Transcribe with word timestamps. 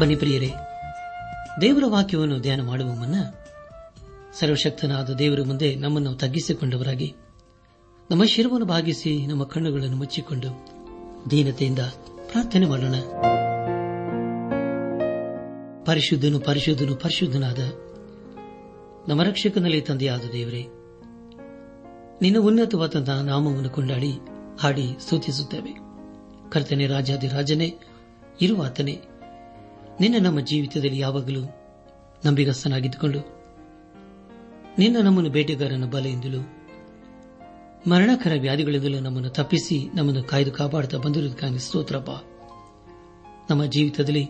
ಬನ್ನಿ 0.00 0.16
ಪ್ರಿಯರೇ 0.16 0.50
ದೇವರ 1.60 1.84
ವಾಕ್ಯವನ್ನು 1.86 2.40
ಧ್ಯಾನ 2.40 2.60
ಮಾಡುವ 2.60 2.88
ಮುನ್ನ 2.88 3.14
ಸರ್ವಶಕ್ತನಾದ 4.40 5.10
ದೇವರ 5.10 5.40
ಮುಂದೆ 5.46 5.74
ನಮ್ಮನ್ನು 5.74 6.14
ತಗ್ಗಿಸಿಕೊಂಡವರಾಗಿ 6.14 7.14
ನಮ್ಮ 8.10 8.24
ಶಿರವನ್ನು 8.24 8.66
ಭಾಗಿಸಿ 8.66 9.26
ನಮ್ಮ 9.26 9.44
ಕಣ್ಣುಗಳನ್ನು 9.44 9.96
ಮುಚ್ಚಿಕೊಂಡು 9.96 10.66
ದೀನತೆಯಿಂದ 11.30 11.78
ಪ್ರಾರ್ಥನೆ 12.32 12.66
ಮಾಡೋಣ. 12.66 12.94
ಪರಿಶುದ್ಧನು 15.84 16.40
ಪರಿಶುದ್ಧನು 16.40 16.96
ಪರಿಶುದ್ಧನಾದ 16.96 17.58
ನಮ್ಮ 19.08 19.22
ರಕ್ಷಕನಲ್ಲಿ 19.22 19.80
ತಂದೆಯಾದ 19.80 20.20
ದೇವರೇ, 20.32 20.66
ನಿನ್ನ 22.22 22.38
ಉನ್ನತವಾದಂತಹ 22.38 23.20
ನಾಮವನ್ನು 23.20 23.70
ಕೊಂಡಾಡಿ, 23.70 24.12
ಹಾಡಿ 24.60 24.96
ಸ್ತುತಿಸುತ್ತೇವೆ. 25.00 25.72
ಕರ್ತನೆ 26.50 26.86
ರಾಜಾದಿ 26.86 27.28
ರಾಜನೇ 27.28 27.74
ಇರುವಾತನೇ 28.40 29.00
ನಿನ್ನ 30.00 30.26
ನಮ್ಮ 30.26 30.40
ಜೀವಿತದಲ್ಲಿ 30.40 30.98
ಯಾವಾಗಲೂ 30.98 31.40
ನಂಬಿಗಸ್ತನಾಗಿದ್ದುಕೊಂಡು, 32.26 33.18
ನಿನ್ನ 34.78 34.96
ನಮ್ಮನ್ನು 35.02 35.30
ಬೇಟೆಗಾರನ 35.30 35.84
ಬಲೆಯಿಂದಲೂ 35.90 36.55
ಮರಣಕರ 37.86 38.32
ವ್ಯಾಧಿಗಳಿಂದಲೂ 38.40 39.00
ನಮ್ಮನ್ನು 39.00 39.30
ತಪ್ಪಿಸಿ 39.30 39.88
ನಮ್ಮನ್ನು 39.94 40.22
ಕಾಯ್ದು 40.22 40.52
ಕಾಪಾಡುತ್ತಾ 40.52 40.98
ಬಂದಿರುವುದಕ್ಕಾಗಿ 40.98 41.58
ಸ್ತೋತ್ರಪ್ಪ. 41.58 42.10
ನಮ್ಮ 43.50 43.64
ಜೀವಿತದಲ್ಲಿ 43.64 44.24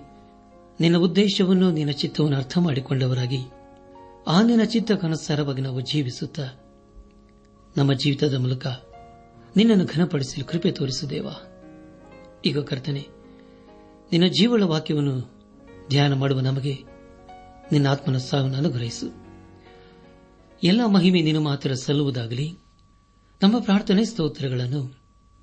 ನಿನ್ನ 0.81 0.97
ಉದ್ದೇಶವನ್ನು 0.97 1.71
ನಿನ್ನ 1.71 1.91
ಚಿತ್ತವನ್ನು 1.91 2.37
ಅರ್ಥ 2.37 2.59
ಮಾಡಿಕೊಂಡವರಾಗಿ 2.59 3.39
ಆ 4.27 4.43
ನಿನ್ನ 4.43 4.65
ಚಿತ್ತಕ್ಕನುಸಾರವಾಗಿ 4.65 5.62
ನಾವು 5.62 5.81
ಜೀವಿಸುತ್ತ 5.81 6.41
ನಮ್ಮ 7.77 7.93
ಜೀವಿತದ 7.93 8.34
ಮೂಲಕ 8.34 8.67
ನಿನ್ನನ್ನು 9.57 9.84
ಘನಪಡಿಸಲು 9.84 10.45
ಕೃಪೆ 10.45 10.71
ತೋರಿಸುದೇವಾ 10.71 11.34
ಈಗ 12.45 12.59
ಕರ್ತನೆ, 12.59 13.07
ನಿನ್ನ 14.12 14.27
ಜೀವಳ 14.27 14.62
ವಾಕ್ಯವನ್ನು 14.62 15.17
ಧ್ಯಾನ 15.89 16.12
ಮಾಡುವ 16.15 16.41
ನಮಗೆ 16.41 16.75
ನಿನ್ನ 17.73 17.89
ಆತ್ಮನ 17.89 18.17
ಸಾವನ್ನು 18.17 18.57
ಅನುಗ್ರಹಿಸು. 18.57 19.09
ಎಲ್ಲ 20.62 20.87
ಮಹಿಮೆ 20.87 21.23
ನಿನ್ನ 21.23 21.41
ಮಾತ್ರ 21.41 21.75
ಸಲ್ಲುವುದಾಗಲಿ. 21.75 22.66
ನಮ್ಮ 23.42 23.59
ಪ್ರಾರ್ಥನೆ 23.59 24.05
ಸ್ತೋತ್ರಗಳನ್ನು 24.05 24.97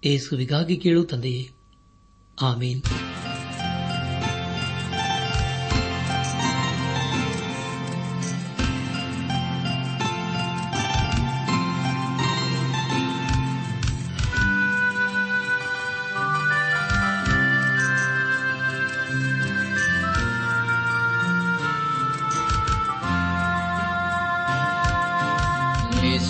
ಏಸುವಿಗಾಗಿ 0.04 0.78
ಕೇಳು 0.78 1.04
ತಂದೆಯೇ. 1.04 1.50
ಆಮೇನ್. 2.42 2.82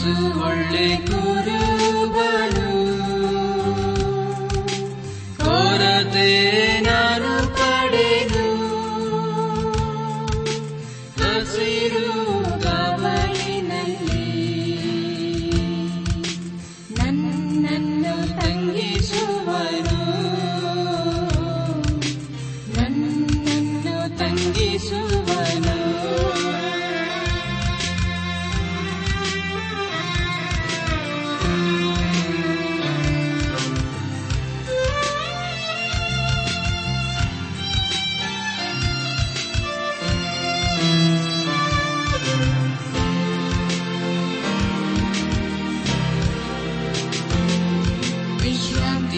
യേശു 0.05 0.29
ഉള്ളി 0.45 0.87
കുരുബല 1.07 2.62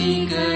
good 0.06 0.55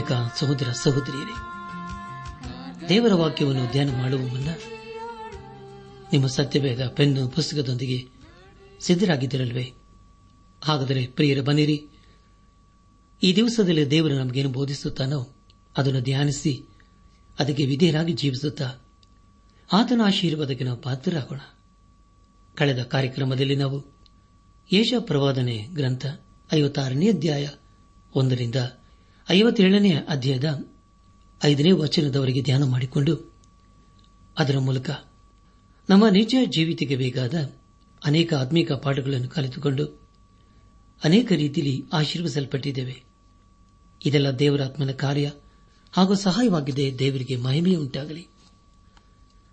ಆತ್ಮಿಕ 0.00 0.32
ಸಹೋದರ 0.36 0.72
ಸಹೋದರಿಯರೇ, 0.72 1.34
ದೇವರ 2.88 3.14
ವಾಕ್ಯವನ್ನು 3.14 3.70
ಧ್ಯಾನ 3.70 3.90
ಮಾಡುವ 3.98 4.20
ಮುನ್ನ 4.20 4.48
ನಿಮ್ಮ 6.12 6.26
ಸತ್ಯವೇದ 6.26 6.86
ಪೆನ್ನು 6.86 7.28
ಪುಸ್ತಕದೊಂದಿಗೆ 7.28 8.08
ಸಿದ್ಧರಾಗಿದ್ದಿರಲ್ವೇ? 8.80 9.72
ಹಾಗಾದರೆ 10.62 11.06
ಪ್ರಿಯರ, 11.06 11.40
ಬನ್ನಿರಿ. 11.40 11.86
ಈ 13.22 13.36
ದಿವಸದಲ್ಲಿ 13.36 13.90
ದೇವರು 13.90 14.14
ನಮಗೇನು 14.14 14.48
ಬೋಧಿಸುತ್ತಾನೋ 14.48 15.36
ಅದನ್ನು 15.76 16.00
ಧ್ಯಾನಿಸಿ 16.00 16.64
ಅದಕ್ಕೆ 17.38 17.66
ವಿಧೇಯರಾಗಿ 17.66 18.12
ಜೀವಿಸುತ್ತಾ 18.12 18.72
ಆತನ 19.72 20.00
ಆಶೀರ್ವಾದಕ್ಕೆ 20.04 20.64
ನಾವು 20.64 20.78
ಪಾತ್ರರಾಗೋಣ. 20.78 21.40
ಕಳೆದ 22.54 22.82
ಕಾರ್ಯಕ್ರಮದಲ್ಲಿ 22.82 23.56
ನಾವು 23.56 23.84
ಯೇಷ 24.72 24.94
ಪ್ರವಾದನೆ 25.00 25.56
ಗ್ರಂಥ 25.56 26.06
ಐವತ್ತಾರನೇ 26.54 27.08
ಅಧ್ಯಾಯ 27.08 27.48
ಒಂದರಿಂದ 28.14 28.56
ಐವತ್ತೇಳನೇ 29.30 29.90
ಅಧ್ಯಾಯದ 30.08 30.64
ಐದನೇ 31.44 31.72
ವಚನದವರೆಗೆ 31.72 32.42
ಧ್ಯಾನ 32.42 32.64
ಮಾಡಿಕೊಂಡು 32.64 33.34
ಅದರ 34.38 34.58
ಮೂಲಕ 34.58 34.90
ನಮ್ಮ 35.88 36.08
ನಿಜ 36.08 36.34
ಜೀವಿತಿಗೆ 36.44 36.96
ಬೇಕಾದ 36.96 37.34
ಅನೇಕ 38.04 38.34
ಆತ್ಮೀಕ 38.34 38.72
ಪಾಠಗಳನ್ನು 38.72 39.28
ಕಲಿತುಕೊಂಡು 39.28 39.84
ಅನೇಕ 41.04 41.32
ರೀತಿಯಲ್ಲಿ 41.32 41.84
ಆಶೀರ್ವಿಸಲ್ಪಟ್ಟಿದ್ದೇವೆ 41.92 43.02
ಇದೆಲ್ಲ 44.06 44.30
ದೇವರಾತ್ಮನ 44.30 44.92
ಕಾರ್ಯ 44.92 45.32
ಹಾಗೂ 45.92 46.14
ಸಹಾಯವಾಗಿದೆ 46.14 46.98
ದೇವರಿಗೆ 46.98 47.36
ಮಹಿಮೆಯುಂಟಾಗಲಿ 47.36 48.28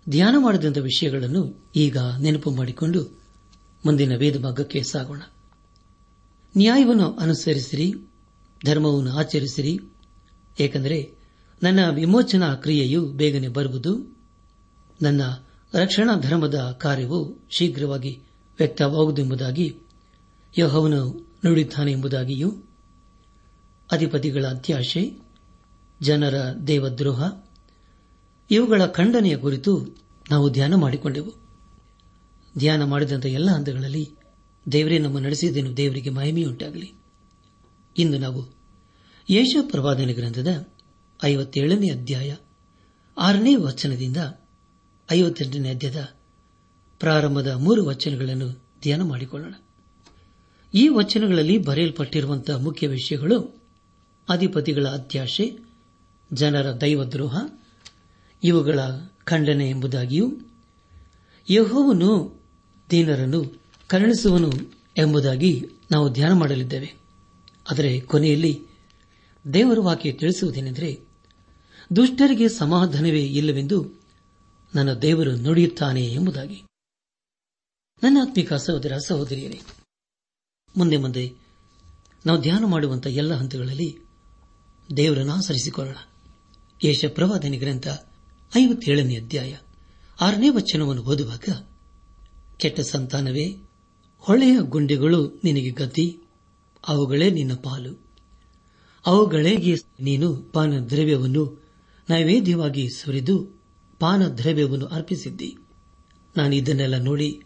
ಧ್ಯಾನ 0.08 0.34
ಮಾಡಿದಂಥ 0.38 0.78
ವಿಷಯಗಳನ್ನು 0.78 1.72
ಈಗ 1.76 1.96
ನೆನಪು 2.20 2.50
ಮಾಡಿಕೊಂಡು 2.50 3.22
ಮುಂದಿನ 3.86 4.16
ವೇದ 4.16 4.38
ಭಾಗಕ್ಕೆ 4.40 4.82
ಸಾಗೋಣ. 4.82 5.20
ನ್ಯಾಯವನ್ನು 6.56 7.12
ಅನುಸರಿಸಿರಿ. 7.12 8.07
ಧರ್ಮವನ್ನು 8.64 9.16
ಆಚರಿಸಿರಿ. 9.16 9.80
ಏಕೆಂದರೆ 10.60 11.14
ನನ್ನ 11.62 11.90
ವಿಮೋಚನಾ 11.90 12.54
ಕ್ರಿಯೆಯು 12.54 13.06
ಬೇಗನೆ 13.06 13.48
ಬರುವುದು. 13.48 14.18
ನನ್ನ 15.02 15.20
ರಕ್ಷಣಾ 15.74 16.20
ಧರ್ಮದ 16.20 16.76
ಕಾರ್ಯವು 16.80 17.46
ಶೀಘ್ರವಾಗಿ 17.50 18.22
ವ್ಯಕ್ತವಾಗುವುದೆಂಬುದಾಗಿ 18.58 19.76
ಯಹೋವನು 20.58 21.28
ನುಡಿತಾನೆ 21.46 21.92
ಎಂಬುದಾಗಿಯೂ. 21.92 22.50
ಅಧಿಪತಿಗಳ 23.92 24.46
ಅತ್ಯಾಶೆ, 24.46 25.22
ಜನರ 26.02 26.34
ದೇವದ್ರೋಹ, 26.66 27.42
ಇವುಗಳ 28.50 28.86
ಖಂಡನೆಯ 28.86 29.36
ಕುರಿತು 29.36 29.96
ನಾವು 30.30 30.50
ಧ್ಯಾನ 30.50 30.74
ಮಾಡಿಕೊಂಡೆವು. 30.74 31.32
ಧ್ಯಾನ 32.58 32.84
ಮಾಡಿದಂಥ 32.84 33.26
ಎಲ್ಲ 33.26 33.50
ಹಂತಗಳಲ್ಲಿ 33.50 34.10
ದೇವರೇ 34.72 34.98
ನಮ್ಮ 34.98 35.18
ನಡೆಸಿದ್ದೇನು 35.18 35.76
ದೇವರಿಗೆ 35.76 36.10
ಮಹಿಮೆಯುಂಟಾಗಲಿ. 36.10 36.97
ಇಂದು 37.98 38.18
ನಾವು 38.18 38.46
ಯೇಷ 39.30 39.56
ಪ್ರವಾದನೆ 39.60 40.12
ಗ್ರಂಥದ 40.12 40.68
ಐವತ್ತೇಳನೇ 41.24 41.90
ಅಧ್ಯಾಯ 41.90 42.36
ಆರನೇ 43.18 43.54
ವಚನದಿಂದ 43.54 44.16
ಐವತ್ತೆಂಟನೇ 45.12 45.70
ಅಧ್ಯಾಯದ 45.70 46.08
ಪ್ರಾರಂಭದ 46.98 47.48
ಮೂರು 47.48 47.84
ವಚನಗಳನ್ನು 47.84 48.50
ಧ್ಯಾನ 48.82 49.02
ಮಾಡಿಕೊಳ್ಳೋಣ. 49.02 49.54
ಈ 50.74 50.88
ವಚನಗಳಲ್ಲಿ 50.88 51.58
ಬರೆಯಲ್ಪಟ್ಟಿರುವಂತಹ 51.58 52.56
ಮುಖ್ಯ 52.56 52.88
ವಿಷಯಗಳು 52.88 53.62
ಅಧಿಪತಿಗಳ 54.28 54.86
ಅತ್ಯಾಶೆ, 54.88 55.58
ಜನರ 56.32 56.72
ದೈವದ್ರೋಹ, 56.72 57.36
ಇವುಗಳ 58.44 58.78
ಖಂಡನೆ 59.24 59.70
ಎಂಬುದಾಗಿಯೂ, 59.70 60.32
ಯಹೋವನು 61.50 62.42
ದೀನರನ್ನು 62.90 63.62
ಕರುಣಿಸುವನು 63.86 64.52
ಎಂಬುದಾಗಿ 64.98 65.66
ನಾವು 65.90 66.12
ಧ್ಯಾನ 66.12 66.32
ಮಾಡಲಿದ್ದೇವೆ. 66.32 67.07
ಆದರೆ 67.70 68.00
ಕೊನೆಯಲ್ಲಿ 68.00 68.62
ದೇವರ 69.52 69.78
ವಾಕ್ಯ 69.80 70.12
ತಿಳಿಸುವುದೇನೆಂದರೆ, 70.12 71.00
ದುಷ್ಟರಿಗೆ 71.96 72.48
ಸಮಾಧಾನವೇ 72.48 73.26
ಇಲ್ಲವೆಂದು 73.26 74.06
ನನ್ನ 74.74 74.94
ದೇವರು 74.94 75.36
ನುಡಿಯುತ್ತಾನೆ 75.36 76.06
ಎಂಬುದಾಗಿ. 76.06 76.62
ನನ್ನ 78.02 78.18
ಆತ್ಮಿಕ 78.22 78.52
ಸಹೋದರ, 78.52 78.96
ಸಹೋದರಿಯರೇ, 79.06 79.60
ಮುಂದೆ 80.76 80.96
ಮುಂದೆ 80.96 81.32
ನಾವು 82.26 82.40
ಧ್ಯಾನ 82.40 82.64
ಮಾಡುವಂತಹ 82.64 83.10
ಎಲ್ಲ 83.10 83.34
ಹಂತಗಳಲ್ಲಿ 83.34 83.98
ದೇವರನ್ನು 84.96 85.32
ಆಚರಿಸಿಕೊಳ್ಳೋಣ. 85.32 85.96
ಯೇಷ 86.84 87.04
ಪ್ರವಾದನೆ 87.04 87.56
ಗ್ರಂಥ 87.56 87.88
ಐವತ್ತೇಳನೇ 88.56 89.16
ಅಧ್ಯಾಯ 89.16 89.56
ಆರನೇ 90.20 90.48
ವಚನವನ್ನು 90.48 91.02
ಓದುವಾಗ, 91.02 91.48
ಕೆಟ್ಟ 92.56 92.80
ಸಂತಾನವೇ, 92.80 93.56
ಹೊಳೆಯ 94.18 94.56
ಗುಂಡಿಗಳು 94.60 95.40
ನಿನಗೆ 95.44 95.70
ಗದ್ದಿ 95.70 96.27
ಅವುಗಳೇ 96.88 97.30
ನಿನ್ನ 97.30 97.54
ಪಾಲು. 97.54 98.08
ಅವುಗಳಿಗೆ 99.06 99.74
ನೀನು 100.00 100.36
ಪಾನ 100.36 100.78
ದ್ರವ್ಯವನ್ನು 100.78 101.62
ನೈವೇದ್ಯವಾಗಿ 102.10 102.88
ಸುರಿದು 102.88 103.62
ಪಾನ 103.98 104.28
ದ್ರವ್ಯವನ್ನು 104.28 104.86
ಅರ್ಪಿಸಿದ್ದಿ. 104.86 105.56
ನಾನು 106.36 106.54
ಇದನ್ನೆಲ್ಲ 106.54 106.98
ನೋಡಿ 106.98 107.42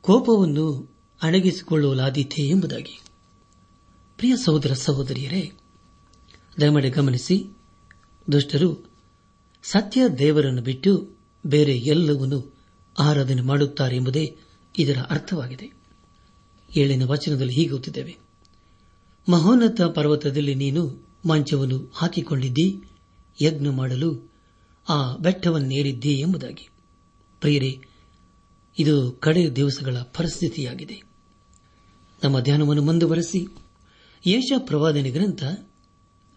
ಕೋಪವನ್ನು 0.00 0.96
ಅಣಗಿಸಿಕೊಳ್ಳಲಾದೀತೆ 1.22 2.42
ಎಂಬುದಾಗಿ. 2.42 3.02
ಪ್ರಿಯ 4.16 4.36
ಸಹೋದರ 4.36 4.72
ಸಹೋದರಿಯರೇ, 4.72 5.52
ದಯಮಾಡಿ 6.60 6.90
ಗಮನಿಸಿ, 6.90 7.44
ದುಷ್ಟರು 8.32 8.90
ಸತ್ಯ 9.62 10.08
ದೇವರನ್ನು 10.18 10.62
ಬಿಟ್ಟು 10.62 11.18
ಬೇರೆ 11.46 11.78
ಎಲ್ಲವನ್ನೂ 11.78 12.56
ಆರಾಧನೆ 12.98 13.42
ಮಾಡುತ್ತಾರೆ 13.42 13.96
ಎಂಬುದೇ 13.96 14.36
ಇದರ 14.78 14.98
ಅರ್ಥವಾಗಿದೆ. 15.10 15.72
ಏಳಿನ 16.76 17.04
ವಚನದಲ್ಲಿ 17.04 17.52
ಹೀಗೆ 17.52 17.70
ಗೊತ್ತಿದ್ದೇವೆ 17.70 18.29
ಮಹೋನ್ನತ 19.28 19.82
ಪರ್ವತದಲ್ಲಿ 19.82 20.54
ನೀನು 20.54 21.06
ಮಂಚವನ್ನು 21.28 21.92
ಹಾಕಿಕೊಂಡಿದ್ದಿ, 21.94 22.82
ಯಜ್ಞ 23.42 23.68
ಮಾಡಲು 23.68 24.32
ಆ 24.88 25.16
ಬೆಟ್ಟವನ್ನೇರಿದ್ದಿ 25.16 26.14
ಎಂಬುದಾಗಿ. 26.14 26.68
ಪ್ರಿಯರೇ, 27.40 27.80
ಇದು 28.78 29.12
ಕಡೆ 29.12 29.56
ದಿವಸಗಳ 29.56 29.96
ಪರಿಸ್ಥಿತಿಯಾಗಿದೆ. 29.98 31.02
ನಮ್ಮ 32.24 32.40
ಧ್ಯಾನವನ್ನು 32.40 32.82
ಮುಂದುವರೆಸಿ 32.82 33.46
ಯೇಷ 34.26 34.52
ಪ್ರವಾದನೆ 34.58 35.10
ಗ್ರಂಥ 35.10 35.44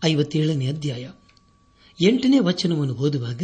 ಐವತ್ತೇಳನೇ 0.06 0.68
ಅಧ್ಯಾಯ 0.68 1.12
ಎಂಟನೇ 2.02 2.40
ವಚನವನ್ನು 2.40 2.94
ಓದುವಾಗ, 2.94 3.44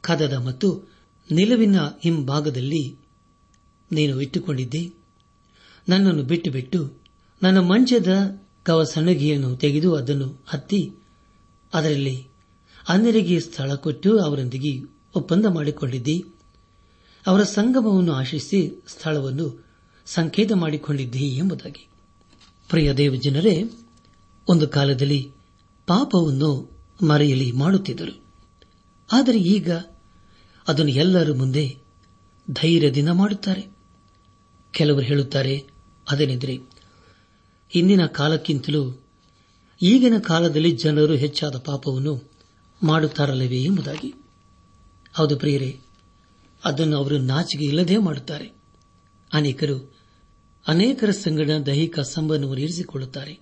ಕದದ 0.00 0.32
ಮತ್ತು 0.32 0.92
ನಿಲುವಿನ 1.32 1.80
ಹಿಂಭಾಗದಲ್ಲಿ 1.80 2.98
ನೀನು 3.92 4.20
ಇಟ್ಟುಕೊಂಡಿದ್ದೆ, 4.20 4.94
ನನ್ನನ್ನು 5.88 6.22
ಬಿಟ್ಟು 6.22 6.50
ಬಿಟ್ಟು 6.50 6.99
ನನ್ನ 7.42 7.58
ಮಂಚದ 7.58 8.38
ಕವಸಣಗಿಯನ್ನು 8.62 9.56
ತೆಗೆದು 9.56 9.94
ಅದನ್ನು 9.94 10.44
ಹತ್ತಿ 10.46 10.92
ಅದರಲ್ಲಿ 11.74 12.26
ಅನ್ಯರಿಗೆ 12.88 13.40
ಸ್ಥಳ 13.40 13.74
ಕೊಟ್ಟು 13.74 14.18
ಅವರೊಂದಿಗೆ 14.18 14.82
ಒಪ್ಪಂದ 15.14 15.46
ಮಾಡಿಕೊಂಡಿದ್ದಿ. 15.46 16.24
ಅವರ 17.26 17.42
ಸಂಗಮವನ್ನು 17.42 18.12
ಆಶಿಸಿ 18.12 18.84
ಸ್ಥಳವನ್ನು 18.88 19.64
ಸಂಕೇತ 20.06 20.52
ಮಾಡಿಕೊಂಡಿದ್ದಿ 20.52 21.26
ಎಂಬುದಾಗಿ. 21.26 21.88
ಪ್ರಿಯ 22.68 22.92
ದೇವಜನರೇ, 22.92 23.64
ಒಂದು 24.48 24.68
ಕಾಲದಲ್ಲಿ 24.68 25.32
ಪಾಪವನ್ನು 25.86 26.78
ಮರೆಯಲಿ 27.02 27.52
ಮಾಡುತ್ತಿದ್ದರು. 27.52 28.24
ಆದರೆ 29.12 29.38
ಈಗ 29.38 29.72
ಅದನ್ನು 30.68 30.90
ಎಲ್ಲರ 30.90 31.32
ಮುಂದೆ 31.32 31.78
ಧೈರ್ಯದಿಂದ 32.50 33.08
ಮಾಡುತ್ತಾರೆ. 33.08 33.66
ಕೆಲವರು 34.70 35.02
ಹೇಳುತ್ತಾರೆ, 35.02 35.64
ಅದೇನೆಂದರೆ 36.10 36.79
ಹಿಂದಿನ 37.70 38.06
ಕಾಲಕ್ಕಿಂತಲೂ 38.06 39.04
ಈಗಿನ 39.82 40.18
ಕಾಲದಲ್ಲಿ 40.18 40.70
ಜನರು 40.70 41.14
ಹೆಚ್ಚಾದ 41.14 41.56
ಪಾಪವನ್ನು 41.56 42.30
ಮಾಡುತ್ತಾರಲ್ಲವೇ 42.82 43.62
ಎಂಬುದಾಗಿ. 43.62 44.14
ಹೌದು 45.14 45.36
ಪ್ರಿಯರೇ, 45.36 45.80
ಅದನ್ನು 46.64 46.96
ಅವರು 46.96 47.18
ನಾಚಿಕೆ 47.18 47.64
ಇಲ್ಲದೆ 47.64 47.96
ಮಾಡುತ್ತಾರೆ. 47.96 48.52
ಅನೇಕರು, 49.32 49.96
ಅನೇಕರ 50.66 51.10
ಸಂಗಡ 51.10 51.50
ದೈಹಿಕ 51.66 52.00
ಸಂಬಂಧವನ್ನು 52.00 52.60
ಇರಿಸಿಕೊಳ್ಳುತ್ತಾರೆ. 52.60 53.40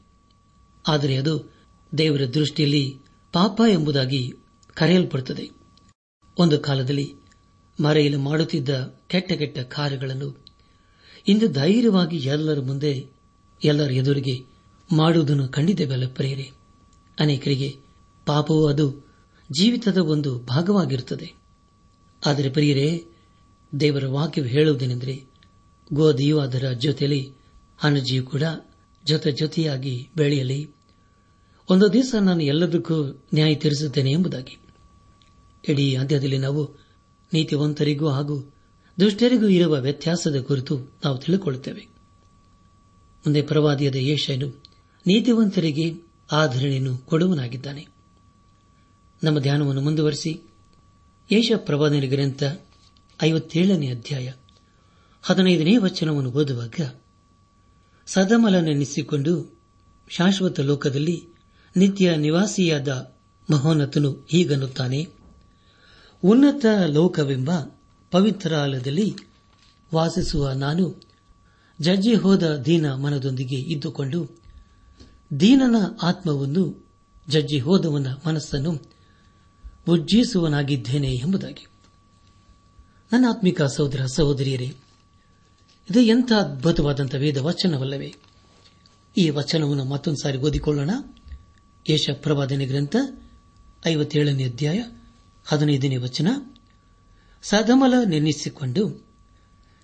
ಆದರೆ 0.89 1.17
ಅದು 1.17 1.53
ದೇವರ 1.99 2.29
ದೃಷ್ಟಿಯಲ್ಲಿ 2.35 2.99
ಪಾಪ 3.33 3.61
ಎಂಬುದಾಗಿ 3.69 4.33
ಕರೆಯಲ್ಪಡುತ್ತದೆ. 4.75 5.51
ಒಂದು 6.39 6.59
ಕಾಲದಲ್ಲಿ 6.59 7.15
ಮರೆಯಲು 7.83 8.19
ಮಾಡುತ್ತಿದ್ದ 8.19 8.99
ಕೆಟ್ಟ 9.07 9.33
ಕೆಟ್ಟ 9.33 9.59
ಕಾರ್ಯಗಳನ್ನು 9.59 10.45
ಇಂದು 11.29 11.49
ಧೈರ್ಯವಾಗಿ 11.49 12.17
ಎಲ್ಲರ 12.17 12.61
ಮುಂದೆ 12.61 13.18
ಎಲ್ಲರ 13.65 13.93
ಎದುರಿಗೆ 13.93 14.47
ಮಾಡುವುದನ್ನು 14.93 15.49
ಕಂಡಿದ್ದೇವಲ್ಲ 15.49 16.09
ಪ್ರೇರೆ 16.09 16.51
ಅನೇಕರಿಗೆ 17.21 17.77
ಪಾಪವು 18.27 18.67
ಅದು 18.67 19.09
ಜೀವಿತದ 19.53 19.97
ಒಂದು 19.97 20.39
ಭಾಗವಾಗಿರುತ್ತದೆ. 20.39 21.33
ಆದರೆ 22.27 22.51
ಪ್ರಿಯರೇ, 22.51 23.05
ದೇವರ 23.81 24.07
ವಾಕ್ಯವು 24.07 24.47
ಹೇಳುವುದೇನೆಂದರೆ 24.47 25.25
ಗೋಧಿಯು 25.93 26.39
ಅದರ 26.39 26.73
ಜೊತೆಯಲ್ಲಿ 26.73 27.33
ಹಣಜಿಯು 27.79 28.25
ಕೂಡ 28.25 28.43
ಜೊತೆ 29.05 29.33
ಜೊತೆಯಾಗಿ 29.33 30.09
ಬೆಳೆಯಲಿ. 30.17 30.71
ಒಂದು 31.71 31.93
ದಿವಸ 31.93 32.15
ನಾನು 32.21 32.43
ಎಲ್ಲದಕ್ಕೂ 32.43 33.25
ನ್ಯಾಯ 33.35 33.55
ತೀರಿಸುತ್ತೇನೆ 33.55 34.11
ಎಂಬುದಾಗಿ. 34.11 34.59
ಇಡೀ 35.69 35.95
ಅಂತ್ಯದಲ್ಲಿ 35.95 36.39
ನಾವು 36.39 36.77
ನೀತಿವಂತರಿಗೂ 37.33 38.09
ಹಾಗೂ 38.09 38.55
ದುಷ್ಟರಿಗೂ 39.01 39.49
ಇರುವ 39.49 39.81
ವ್ಯತ್ಯಾಸದ 39.81 40.41
ಕುರಿತು 40.41 40.79
ನಾವು 41.05 41.19
ತಿಳಿದುಕೊಳ್ಳುತ್ತೇವೆ. 41.19 41.98
ಮುಂದೆ 43.29 43.43
ಪ್ರವಾದಿಯಾದ 43.43 43.95
ಯೇಷನು 43.95 44.63
ನೀತಿವಂತರಿಗೆ 45.07 45.95
ಆಧರಣೆಯನ್ನು 46.33 46.99
ಕೊಡುವನಾಗಿದ್ದಾನೆ. 46.99 47.87
ನಮ್ಮ 49.25 49.39
ಧ್ಯಾನವನ್ನು 49.39 49.81
ಮುಂದುವರೆಸಿ. 49.81 50.41
ಯೇಷ 51.33 51.53
ಪ್ರವಾದನ 51.57 52.05
ಗ್ರಂಥ 52.09 52.43
ಐವತ್ತೇಳನೇ 53.23 53.89
ಅಧ್ಯಾಯ 53.89 54.33
ಹದಿನೈದನೇ 55.23 55.77
ವಚನವನ್ನು 55.77 56.31
ಓದುವಾಗ 56.31 56.81
ಸದಮಲನೆನಿಸಿಕೊಂಡು 58.07 59.61
ಶಾಶ್ವತ 60.09 60.61
ಲೋಕದಲ್ಲಿ 60.61 61.29
ನಿತ್ಯ 61.77 62.17
ನಿವಾಸಿಯಾದ 62.17 63.15
ಮಹೋನ್ನತನು 63.51 64.27
ಹೀಗನ್ನುತ್ತಾನೆ, 64.31 65.07
ಉನ್ನತ 66.25 66.67
ಲೋಕವೆಂಬ 66.87 67.51
ಪವಿತ್ರಾಲಯದಲ್ಲಿ 68.11 69.15
ವಾಸಿಸುವ 69.95 70.51
ನಾನು 70.51 71.08
ಜಜ್ಜಿ 71.81 72.15
ಹೋದ 72.15 72.57
ದೀನ 72.57 72.95
ಮನದೊಂದಿಗೆ 72.95 73.57
ಇದ್ದುಕೊಂಡು 73.57 74.41
ದೀನನ 75.41 75.77
ಆತ್ಮವನ್ನು 76.03 76.89
ಜಜ್ಜಿ 77.29 77.59
ಹೋದವನ 77.59 78.07
ಮನಸ್ಸನ್ನು 78.27 78.71
ಉಜ್ಜಿಸುವನಾಗಿದ್ದೇನೆ 79.89 81.15
ಎಂಬುದಾಗಿ. 81.15 81.67
ನನ್ನ 83.13 83.25
ಆತ್ಮಿಕ 83.29 83.63
ಸಹೋದರ 83.63 84.07
ಸಹೋದರಿಯರೇ, 84.07 84.75
ಇದು 85.91 86.01
ಎಂಥ 86.01 86.33
ಅದ್ಭುತವಾದಂಥ 86.33 87.15
ವೇದ 87.15 87.37
ವಚನವಲ್ಲವೇ 87.37 88.15
ಈ 89.17 89.31
ವಚನವನ್ನು 89.31 89.85
ಮತ್ತೊಂದು 89.85 90.23
ಸಾರಿ 90.23 90.39
ಓದಿಕೊಳ್ಳೋಣ. 90.39 90.91
ಯಶ 91.91 92.11
ಪ್ರವಾದನೆ 92.23 92.67
ಗ್ರಂಥ 92.67 92.97
ಐವತ್ತೇಳನೇ 93.87 94.45
ಅಧ್ಯಾಯ 94.45 94.83
ಹದಿನೈದನೇ 95.45 95.97
ವಚನ. 95.97 96.29
ಸದಮಲ 97.43 97.95
ನಿರ್ಮಿಸಿಕೊಂಡು 98.07 99.07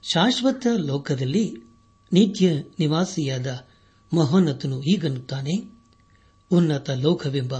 ಶಾಶ್ವತ 0.03 0.67
ಲೋಕದಲ್ಲಿ 0.77 1.74
ನಿತ್ಯ 2.13 2.53
ನಿವಾಸಿಯಾದ 2.53 3.67
ಮಹೋನ್ನತನು 4.15 4.83
ಈಗನ್ನುತ್ತಾನೆ 4.83 5.53
ಉನ್ನತ 6.51 6.91
ಲೋಕವೆಂಬ 6.91 7.55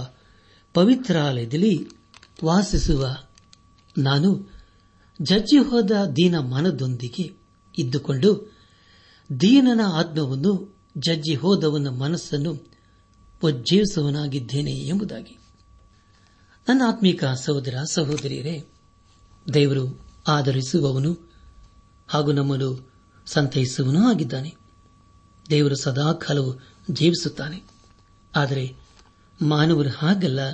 ಪವಿತ್ರಾಲಯದಲ್ಲಿ 0.73 1.87
ವಾಸಿಸುವ 2.45 3.17
ನಾನು 3.97 4.53
ಜಜ್ಜಿ 5.21 5.57
ಹೋದ 5.57 5.91
ದೀನ 6.15 6.39
ಮನದೊಂದಿಗೆ 6.39 7.37
ಇದ್ದುಕೊಂಡು 7.77 8.57
ದೀನನ 9.41 9.81
ಆತ್ಮವನ್ನು 9.85 10.77
ಜಜ್ಜಿ 10.97 11.35
ಹೋದವನ 11.35 11.87
ಮನಸ್ಸನ್ನು 11.87 12.51
ಉಜ್ಜೀವಿಸುವನಾಗಿದ್ದೇನೆ 13.43 14.71
ಎಂಬುದಾಗಿ. 14.71 15.37
ನನ್ನ 16.67 16.81
ಆತ್ಮೀಕ 16.87 17.25
ಸಹೋದರ, 17.25 17.77
ಸಹೋದರಿಯರೇ, 17.91 18.73
ದೇವರು 19.53 20.05
ಆಧರಿಸುವವನು 20.27 21.33
ಹಾಗೂ 22.07 22.31
ನಮ್ಮನ್ನು 22.31 22.94
ಸಂತೈಸುವನೂ 23.25 24.09
ಆಗಿದ್ದಾನೆ. 24.09 24.55
ದೇವರು 25.49 25.75
ಸದಾ 25.75 26.13
ಕಾಲವು 26.13 26.59
ಜೀವಿಸುತ್ತಾನೆ. 26.91 27.63
ಆದರೆ 28.35 28.75
ಮಾನವರು 29.41 29.89
ಹಾಗಲ್ಲ. 29.89 30.51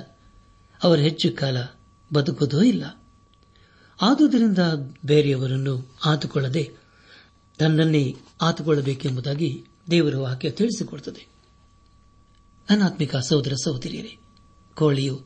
ಅವರು 0.82 1.00
ಹೆಚ್ಚು 1.00 1.36
ಕಾಲ 1.36 1.56
ಬದುಕುವುದೂ 2.14 2.62
ಇಲ್ಲ. 2.62 3.02
ಆದುದರಿಂದ 4.02 4.58
ಬೇರೆಯವರನ್ನು 5.06 5.96
ಆತುಕೊಳ್ಳದೆ 6.04 6.70
ತನ್ನನ್ನೇ 7.58 8.16
ಆತುಕೊಳ್ಳಬೇಕೆಂಬುದಾಗಿ 8.42 9.64
ದೇವರ 9.90 10.16
ವಾಕ್ಯ 10.16 10.50
ತಿಳಿಸಿಕೊಡುತ್ತದೆ. 10.50 11.26
ಅನಾತ್ಮಿಕ 12.70 13.16
ಸಹೋದರ 13.16 13.52
ಸಹೋದರಿಯರೇ, 13.64 14.18
ಕೋಳಿಯು 14.74 15.24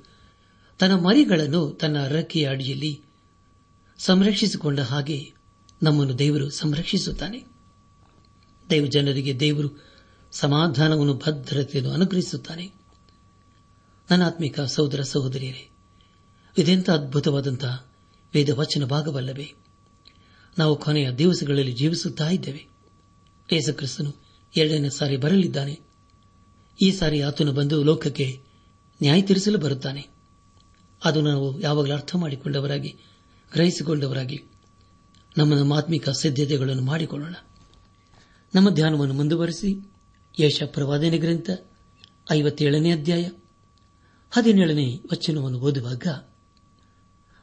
ತನ್ನ 0.78 0.94
ಮರಿಗಳನ್ನು 0.94 1.70
ತನ್ನ 1.70 2.06
ರಕ್ಕೆಯ 2.06 2.48
ಅಡಿಯಲ್ಲಿ 2.48 3.02
ಸಂರಕ್ಷಿಸಿಕೊಂಡ 3.98 4.80
ಹಾಗೆ 4.80 5.35
ನಮ್ಮನ್ನು 5.82 6.18
ದೇವರು 6.18 6.50
ಸಂರಕ್ಷಿಸುತ್ತಾನೆ. 6.50 7.44
ದೇವ 8.70 8.86
ಜನರಿಗೆ 8.86 9.40
ದೇವರು 9.40 9.84
ಸಮಾಧಾನವನ್ನು, 10.32 11.14
ಭದ್ರತೆಯನ್ನು 11.14 11.92
ಅನುಗ್ರಹಿಸುತ್ತಾನೆ. 11.92 12.72
ನನ್ನಾತ್ಮಿಕ 14.10 14.60
ಸಹೋದರ 14.60 15.02
ಸಹೋದರಿಯರೇ 15.02 15.68
ಇದೆಂಥ 16.58 16.90
ಅದ್ಭುತವಾದಂತಹ 16.90 17.86
ವೇದವಚನ 18.34 18.84
ಭಾಗವಲ್ಲವೇ. 18.84 19.52
ನಾವು 20.58 20.76
ಕೊನೆಯ 20.76 21.10
ದಿವಸಗಳಲ್ಲಿ 21.10 21.72
ಜೀವಿಸುತ್ತಾ 21.72 22.28
ಇದ್ದೇವೆ. 22.28 22.66
ಯೇಸುಕ್ರಿಸ್ತನು 23.52 24.14
ಎರಡನೇ 24.56 24.90
ಸಾರಿ 24.90 25.16
ಬರಲಿದ್ದಾನೆ. 25.16 25.80
ಈ 26.82 26.90
ಸಾರಿ 26.92 27.20
ಆತನು 27.22 27.52
ಬಂದು 27.52 27.82
ಲೋಕಕ್ಕೆ 27.82 28.42
ನ್ಯಾಯ 29.02 29.22
ತೀರಿಸಲು 29.22 29.58
ಬರುತ್ತಾನೆ. 29.58 30.08
ಅದು 31.04 31.20
ನಾವು 31.20 31.60
ಯಾವಾಗಲೂ 31.60 31.94
ಅರ್ಥ 31.94 32.16
ಮಾಡಿಕೊಂಡವರಾಗಿ 32.16 32.88
ಗ್ರಹಿಸಿಕೊಂಡವರಾಗಿ 33.52 34.44
ನಮ್ಮ 35.38 35.54
ನಮ್ಮ 35.54 35.74
ಆತ್ಮಿಕ 35.74 36.08
ಸಿದ್ಧತೆಗಳನ್ನು 36.08 36.82
ಮಾಡಿಕೊಳ್ಳೋಣ. 36.82 37.34
ನಮ್ಮ 38.54 38.70
ಧ್ಯಾನವನ್ನು 38.70 39.14
ಮುಂದುವರೆಸಿ 39.14 39.92
ಯಶ 40.40 40.62
ಪ್ರವಾದನೆ 40.66 41.18
ಗ್ರಂಥ, 41.18 41.50
ಐವತ್ತೇಳನೇ 42.32 42.92
ಅಧ್ಯಾಯ, 42.92 43.22
ಹದಿನೇಳನೇ 44.30 45.02
ವಚನವನ್ನು 45.12 45.58
ಓದುವಾಗ, 45.58 46.06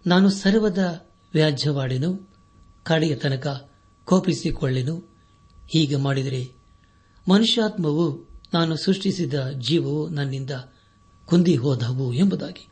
ನಾನು 0.07 0.29
ಸರ್ವದ 0.29 1.09
ವ್ಯಾಜ್ಯವಾಡೆನು, 1.33 2.35
ಕಡೆಯ 2.83 3.15
ತನಕ 3.15 3.71
ಕೋಪಿಸಿಕೊಳ್ಳೆನು, 4.05 4.97
ಹೀಗೆ 5.67 5.95
ಮಾಡಿದರೆ 5.95 6.51
ಮನುಷ್ಯಾತ್ಮವು 7.29 8.29
ನಾನು 8.53 8.75
ಸೃಷ್ಟಿಸಿದ 8.75 9.49
ಜೀವವು 9.49 10.09
ನನ್ನಿಂದ 10.09 10.51
ಕುಂದಿ 11.25 11.55
ಹೋದವು 11.55 12.13
ಎಂಬುದಾಗಿ. 12.13 12.67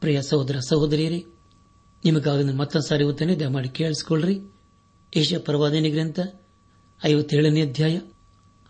ಪ್ರಿಯ 0.00 0.22
ಸಹೋದರ 0.22 0.58
ಸಹೋದರಿಯರೇ 0.58 1.26
ನಿಮಗಾಗಿ 2.04 2.44
ಮತ್ತೊಂದು 2.44 2.88
ಸಾರಿ 2.88 3.04
ಓದ್ತೇನೆ. 3.04 3.36
ದಯಮಾಡಿ 3.36 3.68
ಕೇಳಿಸಿಕೊಳ್ಳ್ರಿ. 3.68 4.40
ಏಷ್ಯಾ 5.16 5.38
ಪರವಾದನೆ 5.44 5.90
ಗ್ರಂಥ? 5.90 6.20
ಐವತ್ತೇಳನೇ 7.04 7.62
ಅಧ್ಯಾಯ, 7.62 8.00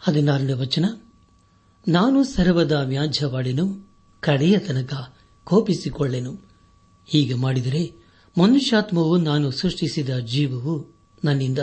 ಹದಿನಾರನೇ 0.01 0.53
ವಚನ. 0.53 0.85
ನಾನು 1.89 2.25
ಸರ್ವದ 2.25 2.73
ವ್ಯಾಜ್ಯವಾಡೆನು, 2.73 3.91
ಕಡೆಯ 4.21 4.59
ತನಕ 4.59 5.17
ಕೋಪಿಸಿಕೊಳ್ಳೆನು. 5.45 6.39
ಹೀಗೆ 7.07 7.35
ಮಾಡಿದರೆ 7.35 7.93
ಮನುಷ್ಯಾತ್ಮವು 8.41 9.17
ನಾನು 9.17 9.51
ಸೃಷ್ಟಿಸಿದ 9.51 10.19
ಜೀವವು 10.19 11.01
ನನ್ನಿಂದ 11.25 11.59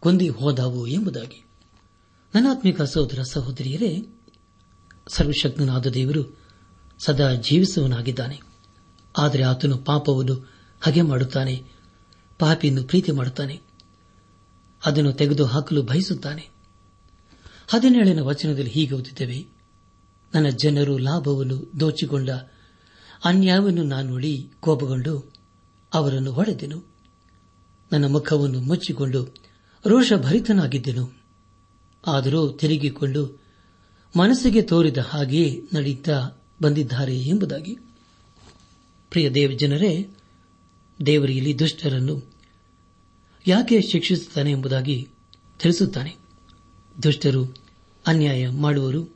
ಕೊಂದಿ 0.00 0.28
ಹೋದವು 0.28 0.86
ಎಂಬುದಾಗಿ. 0.86 1.44
ನನಾತ್ಮಿಕ 2.34 2.82
ಸಹೋದರ 2.82 3.22
ಸಹೋದರಿಯರೇ, 3.22 4.06
ಸರ್ವಶಕ್ತನಾದ 5.08 5.86
ದೇವರು 5.86 6.38
ಸದಾ 6.98 7.34
ಜೀವಿಸುವನಾಗಿದ್ದಾನೆ 7.34 8.40
ಆದರೆ 9.18 9.42
ಆತನು 9.42 9.78
ಪಾಪವನ್ನು 9.78 10.55
ಹಗೆ 10.86 11.02
ಮಾಡುತ್ತಾನೆ. 11.02 11.64
ಪಾಪಿಯನ್ನು 12.38 12.84
ಪ್ರೀತಿ 12.84 13.12
ಮಾಡುತ್ತಾನೆ. 13.12 13.60
ಅದನ್ನು 14.84 15.12
ತೆಗೆದುಹಾಕಲು 15.12 15.82
ಬಯಸುತ್ತಾನೆ. 15.82 16.48
ಹದಿನೇಳನ 17.68 18.20
ವಚನದಲ್ಲಿ 18.20 18.70
ಹೀಗೆ 18.70 18.94
ಓದಿದ್ದೇವೆ 18.94 19.46
ನನ್ನ 20.34 20.48
ಜನರು 20.48 20.98
ಲಾಭವನ್ನು 20.98 21.72
ದೋಚಿಕೊಂಡ 21.80 22.30
ಅನ್ಯಾಯವನ್ನು 23.24 23.82
ನಾನು 23.82 24.08
ನೋಡಿ 24.08 24.50
ಕೋಪಗೊಂಡು 24.60 25.32
ಅವರನ್ನು 25.94 26.32
ಹೊಡೆದೆನು. 26.32 26.94
ನನ್ನ 27.92 28.12
ಮುಖವನ್ನು 28.12 28.60
ಮುಚ್ಚಿಕೊಂಡು 28.60 29.34
ರೋಷಭರಿತನಾಗಿದ್ದೆನು. 29.86 31.12
ಆದರೂ 32.06 32.52
ತಿರುಗಿಕೊಂಡು 32.52 33.42
ಮನಸ್ಸಿಗೆ 34.18 34.62
ತೋರಿದ 34.62 34.98
ಹಾಗೆಯೇ 34.98 35.62
ನಡೆಯುತ್ತಾ 35.74 36.42
ಬಂದಿದ್ದಾರೆ 36.62 37.18
ಎಂಬುದಾಗಿ. 37.18 37.78
ಪ್ರಿಯ 39.10 39.30
ದೇವಜನರೇ 39.30 40.10
ದೇವರು 41.06 41.32
ಇಲ್ಲಿ 41.32 41.58
ದುಷ್ಟರನ್ನು 41.58 42.22
ಯಾಕೆ 43.46 43.82
ಶಿಕ್ಷಿಸುತ್ತಾನೆ 43.82 44.50
ಎಂಬುದಾಗಿ 44.50 45.08
ತಿಳಿಸುತ್ತಾನೆ. 45.58 46.16
ದುಷ್ಟರು 47.02 47.56
ಅನ್ಯಾಯ 48.06 48.48
ಮಾಡುವರು 48.48 49.14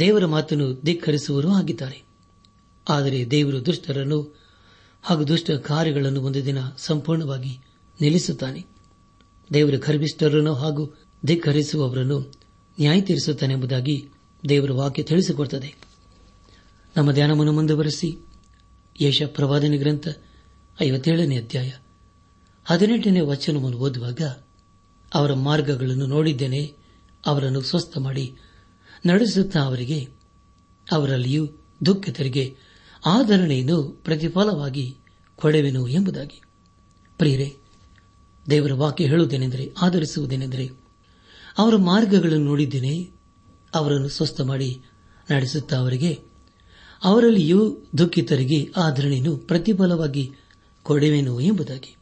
ದೇವರ 0.00 0.26
ಮಾತನ್ನು 0.26 0.80
ಧಿಕ್ಕರಿಸುವರೂ 0.84 1.48
ಆಗಿದ್ದಾರೆ. 1.48 2.02
ಆದರೆ 2.88 3.30
ದೇವರು 3.30 3.66
ದುಷ್ಟರನ್ನು 3.66 4.40
ಹಾಗೂ 5.02 5.24
ದುಷ್ಟ 5.24 5.50
ಕಾರ್ಯಗಳನ್ನು 5.50 6.22
ಒಂದು 6.22 6.44
ದಿನ 6.44 6.58
ಸಂಪೂರ್ಣವಾಗಿ 6.78 7.58
ನಿಲ್ಲಿಸುತ್ತಾನೆ. 8.00 8.66
ದೇವರ 9.52 9.74
ಗರ್ಭಿಷ್ಠರನ್ನು 9.76 10.54
ಹಾಗೂ 10.54 10.98
ಧಿಕ್ಕರಿಸುವವರನ್ನು 11.26 12.20
ನ್ಯಾಯ 12.80 13.00
ತೀರಿಸುತ್ತಾನೆ 13.00 13.54
ಎಂಬುದಾಗಿ 13.54 14.08
ದೇವರ 14.48 14.72
ವಾಕ್ಯ 14.72 15.02
ತಿಳಿಸಿಕೊಡುತ್ತದೆ 15.02 15.74
ನಮ್ಮ 16.96 17.12
ಧ್ಯಾನವನ್ನು 17.12 17.52
ಮುಂದುವರೆಸಿ. 17.52 18.18
ಯಶ 19.00 19.22
ಪ್ರವಾದನೆ 19.26 19.76
ಗ್ರಂಥ 19.76 20.08
ಐವತ್ತೇಳನೇ 20.82 21.38
ಅಧ್ಯಾಯ. 21.38 21.72
ಹದಿನೆಂಟನೇ 22.64 23.20
ವಚನವನ್ನು 23.20 23.78
ಓದುವಾಗ 23.78 24.20
ಅವರ 25.14 25.32
ಮಾರ್ಗಗಳನ್ನು 25.32 26.06
ನೋಡಿದ್ದೇನೆ, 26.06 26.76
ಅವರನ್ನು 27.26 27.60
ಸ್ವಸ್ಥ 27.60 27.98
ಮಾಡಿ. 27.98 28.36
ನಡೆಸುತ್ತಾ 29.06 29.60
ಅವರಿಗೆ, 29.60 30.08
ಅವರಲ್ಲಿಯೂ 30.92 31.48
ದುಃಖಿತರಿಗೆ 31.86 32.56
ಆಧರಣೆಯನ್ನು 33.06 33.82
ಪ್ರತಿಫಲವಾಗಿ 33.82 34.98
ಕೊಡುವೆನು 35.36 35.88
ಎಂಬುದಾಗಿ. 35.88 36.42
ಪ್ರಿಯರೇ, 37.18 37.56
ದೇವರ 38.50 38.72
ವಾಕ್ಯ 38.72 39.04
ಹೇಳುವುದೇನೆಂದರೆ, 39.04 39.74
ಆಧರಿಸುವುದೇನೆಂದರೆ, 39.82 40.70
ಅವರ 41.58 41.76
ಮಾರ್ಗಗಳನ್ನು 41.76 42.44
ನೋಡಿದ್ದೇನೆ, 42.44 43.10
ಅವರನ್ನು 43.74 44.08
ಸ್ವಸ್ಥ 44.08 44.40
ಮಾಡಿ 44.40 44.82
ನಡೆಸುತ್ತಾ 45.30 45.76
ಅವರಿಗೆ, 45.76 46.18
ಅವರಲ್ಲಿಯೂ 47.04 47.76
ದುಃಖಿತರಿಗೆ 47.98 48.72
ಆಧರಣೆಯನ್ನು 48.76 49.36
ಪ್ರತಿಫಲವಾಗಿ 49.36 50.32
ಕೊಡುವೆನು 50.82 51.40
ಎಂಬುದಾಗಿ. 51.40 51.96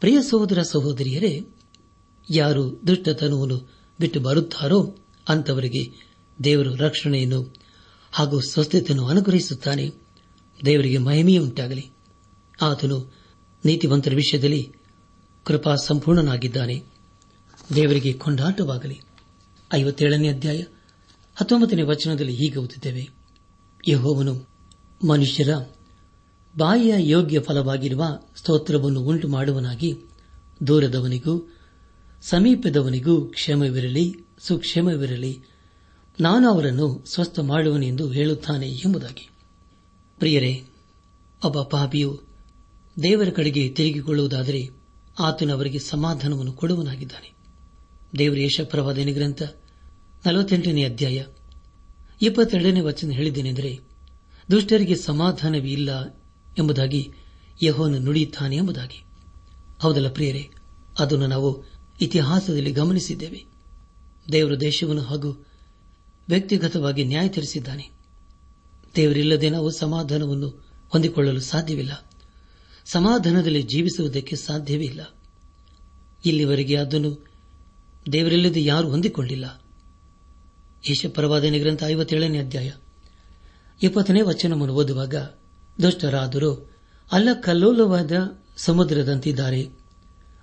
ಪ್ರಿಯ 0.00 0.22
ಸಹೋದರ 0.22 0.62
ಸಹೋದರಿಯರೇ, 0.62 1.46
ಯಾರು 2.30 2.80
ದುಷ್ಟತನವನ್ನು 2.86 3.72
ಬಿಟ್ಟು 4.00 4.20
ಬರುತ್ತಾರೋ 4.20 4.96
ಅಂತವರಿಗೆ 5.28 6.12
ದೇವರು 6.44 6.74
ರಕ್ಷಣೆಯನ್ನು 6.74 7.54
ಹಾಗೂ 8.12 8.40
ಸ್ವಸ್ಥತೆಯನ್ನು 8.40 9.06
ಅನುಗ್ರಹಿಸುತ್ತಾನೆ. 9.06 9.90
ದೇವರಿಗೆ 10.64 10.98
ಮಹಿಮೆಯುಂಟಾಗಲಿ 10.98 11.90
ಆತನು 12.62 13.14
ನೀತಿವಂತರ 13.64 14.14
ವಿಷಯದಲ್ಲಿ 14.14 14.72
ಕೃಪಾ 15.44 15.74
ಸಂಪೂರ್ಣನಾಗಿದ್ದಾನೆ. 15.74 16.84
ದೇವರಿಗೆ 17.74 18.12
ಕೊಂಡಾಟವಾಗಲಿ. 18.12 19.00
ಐವತ್ತೇಳನೇ 19.74 20.28
ಅಧ್ಯಾಯ 20.28 20.62
ಹತ್ತೊಂಬತ್ತನೇ 21.36 21.82
ವಚನದಲ್ಲಿ 21.82 22.32
ಹೀಗೆ 22.32 22.58
ಓದಿದ್ದೇವೆ 22.58 23.08
ಯಹೋವನು 23.88 24.48
ಮನುಷ್ಯರ 25.08 25.48
ಬಾಯಿಯ 26.58 26.94
ಯೋಗ್ಯ 26.98 27.40
ಫಲವಾಗಿರುವ 27.40 28.04
ಸ್ತೋತ್ರವನ್ನು 28.36 29.00
ಉಂಟು 29.00 29.28
ಮಾಡುವನಾಗಿ 29.28 29.94
ದೂರದವನಿಗೂ, 30.66 31.56
ಸಮೀಪದವನಿಗೂ 32.22 33.20
ಕ್ಷಮವಿರಲಿ, 33.20 34.14
ಸುಕ್ಷೇಮವಿರಲಿ. 34.38 35.42
ನಾನು 36.20 36.50
ಅವರನ್ನು 36.50 37.04
ಸ್ವಸ್ಥ 37.06 37.38
ಮಾಡುವನೆಂದು 37.38 38.10
ಹೇಳುತ್ತಾನೆ 38.10 38.68
ಎಂಬುದಾಗಿ. 38.68 39.28
ಪ್ರಿಯರೇ, 40.18 40.64
ಒಬ್ಬ 41.44 41.62
ಪಾಪಿಯು 41.62 42.22
ದೇವರ 43.02 43.28
ಕಡೆಗೆ 43.28 43.68
ತಿರುಗಿಕೊಳ್ಳುವುದಾದರೆ 43.68 44.68
ಆತನು 45.18 45.52
ಅವರಿಗೆ 45.52 45.78
ಸಮಾಧಾನವನ್ನು 45.78 46.52
ಕೊಡುವನಾಗಿದ್ದಾನೆ. 46.52 47.34
ದೇವರ 48.18 48.38
ಯಶಪ್ರವಾದನೆ 48.38 49.12
ಗ್ರಂಥ 49.12 49.42
ನಲವತ್ತೆಂಟನೇ 50.26 50.84
ಅಧ್ಯಾಯ 50.84 51.24
ಇಪ್ಪತ್ತೆರಡನೇ 52.22 52.80
ವಚನ 52.80 53.10
ಹೇಳಿದ್ದೇನೆಂದರೆ, 53.10 53.80
ದುಷ್ಟರಿಗೆ 54.50 54.96
ಸಮಾಧಾನವೇ 54.96 55.68
ಇಲ್ಲ 55.68 56.21
ಎಂಬುದಾಗಿ 56.58 57.12
ಯಹೋನು 57.62 57.98
ನುಡಿಯುತ್ತಾನೆ 57.98 58.56
ಎಂಬುದಾಗಿ. 58.56 59.04
ಹೌದಲ್ಲ 59.80 60.12
ಪ್ರಿಯರೇ, 60.12 60.50
ಅದನ್ನು 60.98 61.26
ನಾವು 61.26 61.64
ಇತಿಹಾಸದಲ್ಲಿ 62.00 62.72
ಗಮನಿಸಿದ್ದೇವೆ. 62.72 63.44
ದೇವರು 64.32 64.60
ದೇಶವನ್ನು 64.60 65.02
ಹಾಗೂ 65.02 65.46
ವ್ಯಕ್ತಿಗತವಾಗಿ 66.28 67.04
ನ್ಯಾಯ 67.04 67.28
ತೀರಿಸಿದ್ದಾನೆ. 67.28 67.90
ದೇವರಿಲ್ಲದೆ 68.96 69.50
ನಾವು 69.50 69.70
ಸಮಾಧಾನವನ್ನು 69.70 70.48
ಹೊಂದಿಕೊಳ್ಳಲು 70.88 71.40
ಸಾಧ್ಯವಿಲ್ಲ. 71.40 72.10
ಸಮಾಧಾನದಲ್ಲಿ 72.84 73.62
ಜೀವಿಸುವುದಕ್ಕೆ 73.62 74.36
ಸಾಧ್ಯವೇ 74.36 74.84
ಇಲ್ಲ. 74.84 75.14
ಇಲ್ಲಿವರೆಗೆ 76.26 76.76
ಅದನ್ನು 76.76 77.26
ದೇವರಿಲ್ಲದೆ 78.12 78.64
ಯಾರು 78.64 78.88
ಹೊಂದಿಕೊಂಡಿಲ್ಲ. 78.88 79.62
ಯಶಪರವಾದನೆ 80.90 81.58
ಗ್ರಂಥ 81.58 81.84
ಐವತ್ತೇಳನೇ 81.84 82.38
ಅಧ್ಯಾಯ 82.38 82.72
ಇಪ್ಪತ್ತನೇ 83.82 84.20
ವಚನವನ್ನು 84.20 84.74
ಓದುವಾಗ 84.74 85.14
ದುಷ್ಟರಾದರೂ. 85.82 86.70
ಅಲ್ಲ 87.12 87.28
ಕಲ್ಲೋಲವಾದ 87.40 88.12
ಸಮುದ್ರದಂತಿದ್ದಾರೆ. 88.56 89.68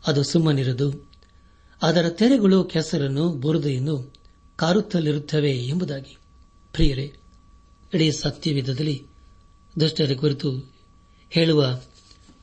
ಅದು 0.07 0.23
ಸುಮ್ಮನಿರದು. 0.23 1.11
ಅದರ 1.81 2.09
ತೆರೆಗಳು 2.09 2.63
ಕೆಸರನ್ನು, 2.63 3.29
ಬುರುದೆಯನ್ನು 3.29 4.13
ಕಾರುತ್ತಲಿರುತ್ತವೆ 4.55 5.51
ಎಂಬುದಾಗಿ. 5.51 6.17
ಪ್ರಿಯರೇ, 6.73 7.13
ಇಡೀ 7.93 8.11
ಸತ್ಯವಿಧದಲ್ಲಿ 8.11 9.05
ದುಷ್ಟರ 9.79 10.13
ಕುರಿತು 10.13 10.73
ಹೇಳುವ 11.29 11.81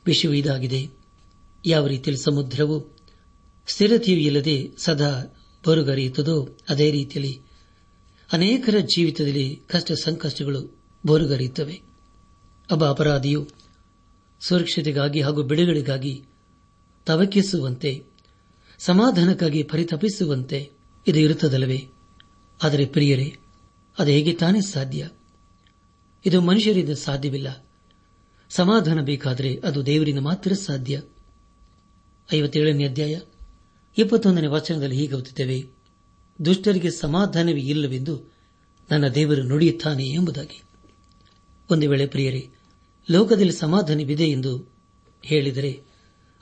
ವಿಷಯವು 0.05 0.33
ಇದಾಗಿದೆ. 0.33 0.89
ಯಾವ 1.65 1.87
ರೀತಿಯಲ್ಲಿ 1.87 2.23
ಸಮುದ್ರವು 2.23 2.97
ಸ್ಥಿರತೆಯೂ 3.67 4.17
ಇಲ್ಲದೆ 4.17 4.71
ಸದಾ 4.77 5.33
ಬರುಗರಿಯುತ್ತದೋ, 5.67 6.57
ಅದೇ 6.69 6.91
ರೀತಿಯಲ್ಲಿ 6.91 7.41
ಅನೇಕರ 8.33 8.75
ಜೀವಿತದಲ್ಲಿ 8.77 9.61
ಕಷ್ಟ 9.67 9.91
ಸಂಕಷ್ಟಗಳು 9.91 10.77
ಬೋರುಗರಿಯುತ್ತವೆ. 11.05 11.86
ಒಬ್ಬ 12.71 12.89
ಅಪರಾಧಿಯು 12.89 13.49
ಸುರಕ್ಷತೆಗಾಗಿ 14.39 15.21
ಹಾಗೂ 15.21 15.43
ಬಿಡುಗಡೆಗಾಗಿ 15.43 16.25
ತವಕಿಸುವಂತೆ, 17.05 18.03
ಸಮಾಧಾನಕ್ಕಾಗಿ 18.79 19.63
ಪರಿತಪಿಸುವಂತೆ 19.63 20.71
ಇದು 21.07 21.19
ಇರುತ್ತದಲ್ಲವೇ? 21.19 21.87
ಆದರೆ 22.63 22.85
ಪ್ರಿಯರೇ, 22.85 23.37
ಅದು 23.99 24.11
ಹೇಗೆ 24.11 24.33
ತಾನೇ 24.33 24.61
ಸಾಧ್ಯ? 24.61 25.09
ಇದು 26.25 26.41
ಮನುಷ್ಯರಿಂದ 26.41 26.89
ಸಾಧ್ಯವಿಲ್ಲ. 26.89 27.65
ಸಮಾಧಾನ 28.49 29.01
ಬೇಕಾದರೆ 29.01 29.55
ಅದು 29.55 29.85
ದೇವರಿಂದ 29.85 30.19
ಮಾತ್ರ 30.19 30.53
ಸಾಧ್ಯ. 30.53 31.01
ಐವತ್ತೇಳನೇ 32.33 32.85
ಅಧ್ಯಾಯ. 32.85 33.19
ಇಪ್ಪತ್ತೊಂದನೇ 33.97 34.47
ವಚನದಲ್ಲಿ 34.47 34.95
ಹೀಗೆ 34.95 35.13
ಓದುತ್ತೇವೆ, 35.13 35.65
ದುಷ್ಟರಿಗೆ 36.45 36.91
ಸಮಾಧಾನವೇ 36.91 37.61
ಇಲ್ಲವೆಂದು 37.61 38.33
ನನ್ನ 38.91 39.07
ದೇವರು 39.07 39.43
ನುಡಿಯುತ್ತಾನೆ 39.43 40.05
ಎಂಬುದಾಗಿ. 40.05 40.63
ಒಂದು 41.71 41.89
ವೇಳೆ 41.89 42.07
ಪ್ರಿಯರೇ 42.07 42.49
ಲೋಕದಲ್ಲಿ 43.11 43.51
ಸಮಾಧಾನವಿದೆ 43.51 44.25
ಎಂದು 44.25 44.77
ಹೇಳಿದರೆ 45.23 45.83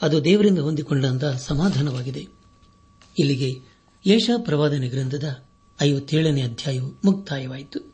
ಅದು 0.01 0.23
ದೇವರಿಂದ 0.23 0.59
ಹೊಂದಿಕೊಂಡಂತಹ 0.59 1.37
ಸಮಾಧಾನವಾಗಿದೆ. 1.37 2.27
ಇಲ್ಲಿಗೆ 3.19 3.59
ಯೇಷ 4.05 4.29
ಪ್ರವಾದನೆ 4.37 4.89
ಗ್ರಂಥದ 4.89 5.45
ಐವತ್ತೇಳನೇ 5.81 6.41
ಅಧ್ಯಾಯವು 6.41 7.01
ಮುಕ್ತಾಯವಾಯಿತು. 7.05 7.93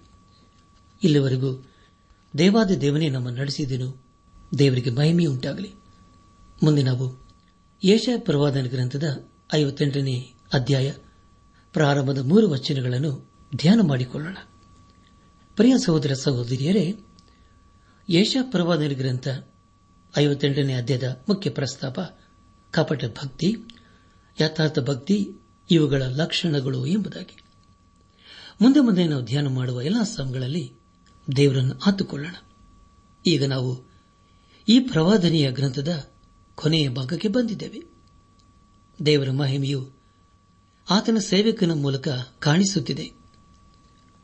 ಇಲ್ಲಿವರೆಗೂ 1.04 1.66
ದೇವಾದ 2.38 2.72
ದೇವನೇ 2.72 3.10
ನಮ್ಮ 3.10 3.30
ನಡೆಸಿದನು. 3.30 4.04
ದೇವರಿಗೆ 4.58 4.90
ಮಹಿಮೆಯುಂಟಾಗಲಿ 4.90 5.74
ಮುಂದೆ 6.63 6.84
ನಾವು 6.84 7.30
ಯೇಷ 7.84 8.10
ಪ್ರವಾದನ 8.18 8.66
ಗ್ರಂಥದ 8.66 9.25
ಐವತ್ತೆಂಟನೇ 9.54 10.34
ಅಧ್ಯಾಯ 10.54 10.94
ಪ್ರಾರಂಭದ 11.74 12.18
ಮೂರು 12.18 12.50
ವಚನಗಳನ್ನು 12.50 13.32
ಧ್ಯಾನ 13.56 13.80
ಮಾಡಿಕೊಳ್ಳೋಣ. 13.82 14.38
ಪ್ರಿಯ 15.56 15.74
ಸಹೋದರ 15.86 16.13
ಸಹೋದರಿಯರೇ 16.13 17.00
ಯೇಷ 18.12 18.38
ಪ್ರವಾದನ 18.41 18.88
ಗ್ರಂಥ 18.88 19.27
ಐವತ್ತೆಂಟನೇ 20.18 20.74
ಅಧ್ಯಾಯದ 20.74 21.24
ಮುಖ್ಯ 21.30 21.50
ಪ್ರಸ್ತಾಪ, 21.50 22.00
ಕಪಟ 22.72 23.06
ಭಕ್ತಿ, 23.06 23.56
ಯಥಾರ್ಥ 24.41 24.80
ಭಕ್ತಿ, 24.80 25.30
ಇವುಗಳ 25.72 26.03
ಲಕ್ಷಣಗಳು 26.03 26.86
ಎಂಬುದಾಗಿ. 26.86 27.44
ಮುಂದೆ 28.62 28.80
ಮುಂದೆ 28.80 29.08
ನಾವು 29.08 29.24
ಧ್ಯಾನ 29.24 29.48
ಮಾಡುವ 29.48 29.82
ಎಲ್ಲಾ 29.82 30.03
ಸಮಯಗಳಲ್ಲಿ 30.03 30.74
ದೇವರನ್ನು 31.36 31.80
ಆತುಕೊಳ್ಳೋಣ. 31.86 32.36
ಈಗ 33.25 33.46
ನಾವು 33.46 33.91
ಈ 34.70 34.80
ಪ್ರವಾದನೆಯ 34.80 35.51
ಗ್ರಂಥದ 35.51 36.10
ಕೊನೆಯ 36.56 36.89
ಭಾಗಕ್ಕೆ 36.89 37.27
ಬಂದಿದ್ದೇವೆ. 37.27 37.84
ದೇವರ 39.06 39.32
ಮಹಿಮೆಯು 39.32 39.91
ಆತನ 40.89 41.18
ಸೇವಕನ 41.18 41.72
ಮೂಲಕ 41.72 42.08
ಕಾಣಿಸುತ್ತಿದೆ. 42.39 43.12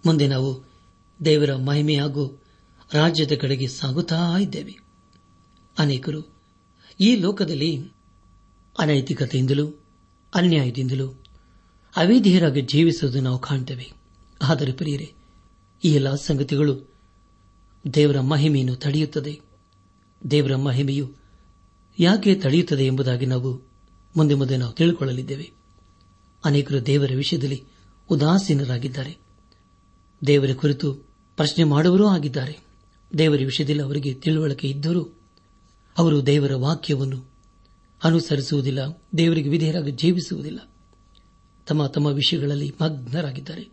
ಮುಂದೆ 0.06 0.28
ನಾವು 0.28 0.64
ದೇವರ 1.26 1.56
ಮಹಿಮೆ 1.56 1.96
ಹಾಗೂ 1.96 2.44
ರಾಜ್ಯದ 2.94 3.32
ಕಡೆಗೆ 3.42 3.68
ಸಾಗುತ್ತಾ 3.68 4.38
ಇದ್ದೇವೆ. 4.42 4.80
ಅನೇಕರು 5.80 6.38
ಈ 7.00 7.16
ಲೋಕದಲ್ಲಿ 7.16 7.92
ಅನೈತಿಕತೆಯಿಂದಲೂ, 8.80 9.68
ಅನ್ಯಾಯದಿಂದಲೂ, 10.34 11.08
ಅವಿಧೇಯರಾಗಿ 11.96 12.62
ಜೀವಿಸುವುದು 12.62 13.22
ನಾವು 13.22 13.40
ಕಾಣ್ತೇವೆ. 13.40 13.94
ಆದರೆ 14.42 14.72
ಪ್ರಿಯರೇ, 14.72 15.14
ಈ 15.84 15.94
ಎಲ್ಲ 15.94 16.16
ಸಂಗತಿಗಳು 16.16 16.94
ದೇವರ 17.94 18.20
ಮಹಿಮೆಯನ್ನು 18.20 18.76
ತಡೆಯುತ್ತದೆ. 18.76 19.42
ದೇವರ 20.32 20.56
ಮಹಿಮೆಯು 20.56 21.12
ಯಾಕೆ 22.00 22.36
ತಡೆಯುತ್ತದೆ 22.36 22.86
ಎಂಬುದಾಗಿ 22.86 23.26
ನಾವು 23.26 23.68
ಮುಂದೆ 24.18 24.36
ಮುಂದೆ 24.36 24.58
ನಾವು 24.58 24.74
ತಿಳಿದುಕೊಳ್ಳಲಿದ್ದೇವೆ 24.74 25.52
ಅನೇಕರು 26.46 26.86
ದೇವರ 26.86 27.12
ವಿಷಯದಲ್ಲಿ 27.16 27.64
ಉದಾಸೀನರಾಗಿದ್ದಾರೆ. 28.10 29.18
ದೇವರ 30.28 30.50
ಕುರಿತು 30.54 30.94
ಪ್ರಶ್ನೆ 31.36 31.64
ಮಾಡುವರೂ 31.64 32.08
ಆಗಿದ್ದಾರೆ. 32.08 32.67
ದೇವರ 33.18 33.38
ವಿಷಯದಲ್ಲಿ 33.38 33.82
ಅವರಿಗೆ 33.82 34.14
ತಿಳುವಳಿಕೆ 34.14 34.70
ಇದ್ದರೂ 34.70 35.20
ಅವರು 35.98 36.26
ದೇವರ 36.26 36.56
ವಾಕ್ಯವನ್ನು 36.56 37.26
ಅನುಸರಿಸುವುದಿಲ್ಲ, 38.04 38.80
ದೇವರಿಗೆ 39.18 39.50
ವಿಧೇಯರಾಗಿ 39.50 39.92
ಜೀವಿಸುವುದಿಲ್ಲ. 39.92 40.70
ತಮ್ಮ 41.68 41.88
ತಮ್ಮ 41.88 42.08
ವಿಷಯಗಳಲ್ಲಿ 42.08 42.76
ಮಗ್ನರಾಗಿದ್ದಾರೆ. 42.82 43.70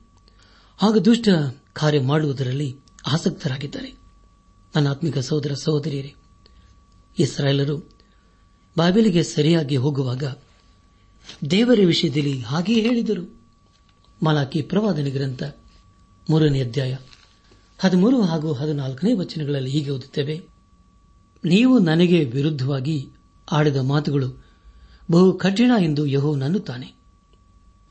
ಆಗ 0.83 0.97
ದುಷ್ಟ 0.97 1.29
ಕಾರ್ಯ 1.73 2.01
ಮಾಡುವುದರಲ್ಲಿ 2.01 2.77
ಆಸಕ್ತರಾಗಿದ್ದಾರೆ. 3.07 3.95
ನನ್ನ 4.77 4.89
ಆತ್ಮಿಕ 4.89 5.19
ಸಹೋದರ 5.19 5.55
ಸಹೋದರಿಯರೇ, 5.55 6.15
ಇಸ್ರಾಯೇಲರು 7.19 7.79
ಬಾಬಿಲಿಗೆ 8.79 9.23
ಸರಿಯಾಗಿ 9.23 9.77
ಹೋಗುವಾಗ 9.77 10.25
ದೇವರ 11.51 11.79
ವಿಷಯದಲ್ಲಿ 11.87 12.41
ಹಾಗೆಯೇ 12.41 12.81
ಹೇಳಿದರು. 12.81 13.41
ಮಲಾಕಿ 14.25 14.63
ಪ್ರವಾದನೆ 14.63 15.11
ಗ್ರಂಥ 15.11 15.43
ಮೂರನೇ 16.31 16.61
ಅಧ್ಯಾಯ 16.63 16.97
ಹದಿಮೂರು 17.79 18.23
ಹಾಗೂ 18.23 18.53
ಹದಿನಾಲ್ಕನೇ 18.53 19.13
ವಚನಗಳಲ್ಲಿ 19.13 19.71
ಹೀಗೆ 19.71 19.91
ಓದುತ್ತೇವೆ. 19.91 20.41
ನೀವು 21.45 21.79
ನನಗೆ 21.79 22.25
ವಿರುದ್ಧವಾಗಿ 22.25 23.11
ಆಡಿದ 23.53 23.77
ಮಾತುಗಳು 23.77 24.45
ಬಹು 25.11 25.33
ಕಠಿಣ 25.33 25.71
ಎಂದು 25.81 26.07
ಯಹೋ 26.07 26.37
ನನ್ನುತ್ತಾನೆ 26.37 26.95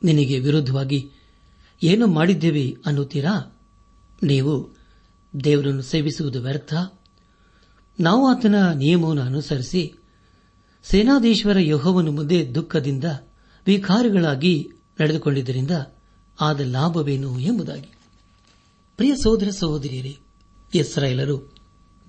ನಿನಗೆ 0.04 0.38
ವಿರುದ್ಧವಾಗಿ 0.38 1.10
ಏನು 1.82 2.06
ಮಾಡಿದ್ದೇವೆ 2.06 2.76
ಅನ್ನುತ್ತೀರಾ? 2.86 3.58
ನೀವು 4.22 4.76
ದೇವರನ್ನು 5.44 5.82
ಸೇವಿಸುವುದು 5.82 6.42
ವ್ಯರ್ಥ. 6.42 6.74
ನಾವು 8.00 8.26
ಆತನ 8.26 8.72
ನಿಯಮವನ್ನು 8.72 9.22
ಅನುಸರಿಸಿ 9.22 9.94
ಸೇನಾಧೀಶ್ವರ 10.84 11.58
ಯಹೋವನು 11.58 12.12
ಮುಂದೆ 12.12 12.54
ದುಃಖದಿಂದ 12.54 13.04
ವಿಕಾರಗಳಾಗಿ 13.66 14.68
ನಡೆದುಕೊಂಡಿದ್ದರಿಂದ 15.00 15.70
ಆದ 16.40 16.60
ಲಾಭವೇನು 16.60 17.38
ಎಂಬುದಾಗಿ. 17.38 17.93
ಪ್ರಿಯ 18.96 19.14
ಸಹೋದರ 19.16 19.48
ಸಹೋದರಿಯರೇ, 19.50 20.18
ಇಸ್ರಾಯೇಲರು 20.74 21.54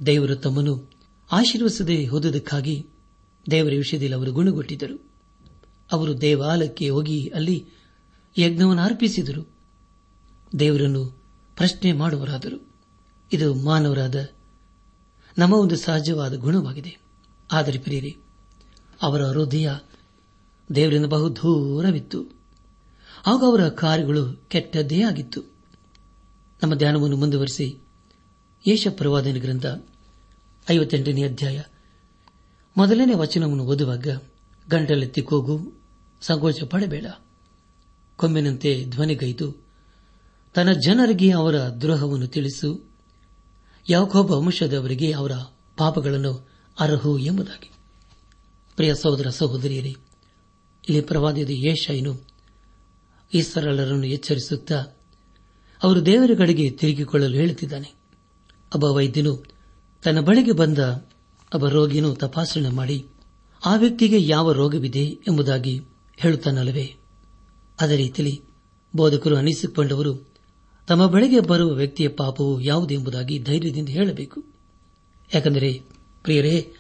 ದೇವರು 0.05 0.35
ತಮ್ಮನ್ನು 0.35 0.91
ಆಶೀರ್ವಿಸದೆ 1.31 2.05
ಹೋದುದಕ್ಕಾಗಿ 2.05 2.87
ದೇವರ 3.51 3.71
ವಿಷಯದಲ್ಲಿ 3.71 4.13
ಅವರು 4.13 4.31
ಗುಣಗೊಟ್ಟಿದ್ದರು 4.31 5.11
ಅವರು 5.91 6.21
ದೇವಾಲಯಕ್ಕೆ 6.21 6.89
ಹೋಗಿ 6.89 7.27
ಅಲ್ಲಿ 7.27 7.65
ಯಜ್ಞವನ್ನು 8.37 8.83
ಅರ್ಪಿಸಿದರು. 8.83 9.55
ದೇವರನ್ನು 10.59 11.05
ಪ್ರಶ್ನೆ 11.55 11.93
ಮಾಡುವರಾದರು 11.93 12.83
ಇದು 13.33 13.53
ಮಾನವರಾದ 13.53 14.29
ನಮ್ಮ 15.37 15.53
ಒಂದು 15.53 15.75
ಸಹಜವಾದ 15.75 16.35
ಗುಣವಾಗಿದೆ. 16.35 16.97
ಆದರೆ 17.51 17.79
ಪ್ರಿಯರಿ, 17.79 18.17
ಅವರ 19.01 19.25
ಹೃದಯ 19.25 19.69
ದೇವರಿಂದ 20.75 21.05
ಬಹುದೂರವಿತ್ತು 21.05 22.21
ಹಾಗೂ 23.25 23.45
ಅವರ 23.45 23.69
ಕಾರ್ಯಗಳು 23.69 24.45
ಕೆಟ್ಟದ್ದೇ 24.47 25.01
ಆಗಿತ್ತು. 25.01 25.54
ನಮ್ಮ 26.63 26.75
ಧ್ಯಾನವನ್ನು 26.75 27.17
ಮುಂದುವರೆಸಿ 27.17 27.81
ಯೇಷ 28.67 28.87
ಪ್ರವಾದನ 28.89 29.33
ಗ್ರಂಥ 29.33 29.65
ಐವತ್ತೆಂಟನೇ 30.71 31.23
ಅಧ್ಯಾಯ. 31.23 31.61
ಮೊದಲನೇ 32.77 33.13
ವಚನವನ್ನು 33.13 33.63
ಓದುವಾಗ 33.63 34.07
ಗಂಟಲೆತ್ತಿ 34.69 35.21
ಕೂಗು, 35.21 35.73
ಸಂಕೋಚ 36.21 36.63
ಪಡಬೇಡ. 36.63 37.05
ಕೊಮ್ಮಿನಂತೆ 38.15 38.85
ಧ್ವನಿಗೈದು, 38.85 39.55
ತನ್ನ 40.53 40.71
ಜನರಿಗೆ 40.71 41.31
ಅವರ 41.31 41.55
ದ್ರೋಹವನ್ನು 41.55 42.27
ತಿಳಿಸು 42.27 42.89
ಯಾಕೊಬ್ಬ 43.89 44.35
ಅಂಶದವರಿಗೆ 44.35 45.11
ಅವರ 45.11 45.31
ಪಾಪಗಳನ್ನು 45.77 46.49
ಅರ್ಹು 46.79 47.17
ಎಂಬುದಾಗಿ. 47.17 47.71
ಪ್ರಿಯ 48.75 48.95
ಸಹೋದರ 48.95 49.29
ಸಹೋದರಿಯರೇ, 49.29 49.95
ಇಲ್ಲಿ 50.89 51.01
ಪ್ರವಾದದ 51.01 51.49
ಯೇಷ 51.49 51.91
ಈ 53.33 53.41
ಸರಳರನ್ನು 53.41 54.07
ಎಚ್ಚರಿಸುತ್ತಾ 54.07 54.94
ಅವರು 55.83 56.05
ದೇವರ 56.05 56.31
ಕಡೆಗೆ 56.37 56.69
ತಿರುಗಿಕೊಳ್ಳಲು 56.69 57.35
ಹೇಳುತ್ತಿದ್ದಾನೆ. 57.35 57.93
ಒಬ್ಬ 58.75 58.85
ವೈದ್ಯನು 58.85 59.43
ತನ್ನ 60.03 60.19
ಬಳಿಗೆ 60.19 60.51
ಬಂದ 60.51 60.77
ಒಬ್ಬ 61.55 61.67
ರೋಗಿಯನ್ನು 61.67 62.15
ತಪಾಸಣೆ 62.15 62.69
ಮಾಡಿ, 62.69 63.05
ಆ 63.65 63.75
ವ್ಯಕ್ತಿಗೆ 63.75 64.21
ಯಾವ 64.21 64.51
ರೋಗವಿದೆ 64.51 65.05
ಎಂಬುದಾಗಿ 65.05 65.81
ಹೇಳುತ್ತಾನಲ್ಲವೇ? 66.17 66.95
ಅದೇ 67.81 67.95
ರೀತಿಯಲ್ಲಿ 67.95 68.41
ಬೋಧಕರು 68.95 69.37
ಅನಿಸಿಕೊಂಡವರು, 69.37 70.33
ತಮ್ಮ 70.87 71.07
ಬಳಿಗೆ 71.07 71.39
ಬರುವ 71.39 71.73
ವ್ಯಕ್ತಿಯ 71.73 72.07
ಪಾಪವು 72.07 72.61
ಯಾವುದು 72.61 72.93
ಎಂಬುದಾಗಿ 72.93 73.39
ಧೈರ್ಯದಿಂದ 73.39 73.89
ಹೇಳಬೇಕು. 73.89 74.43
ಯಾಕೆಂದರೆ, 75.33 75.73
ಪ್ರಿಯರೇ, 76.23 76.73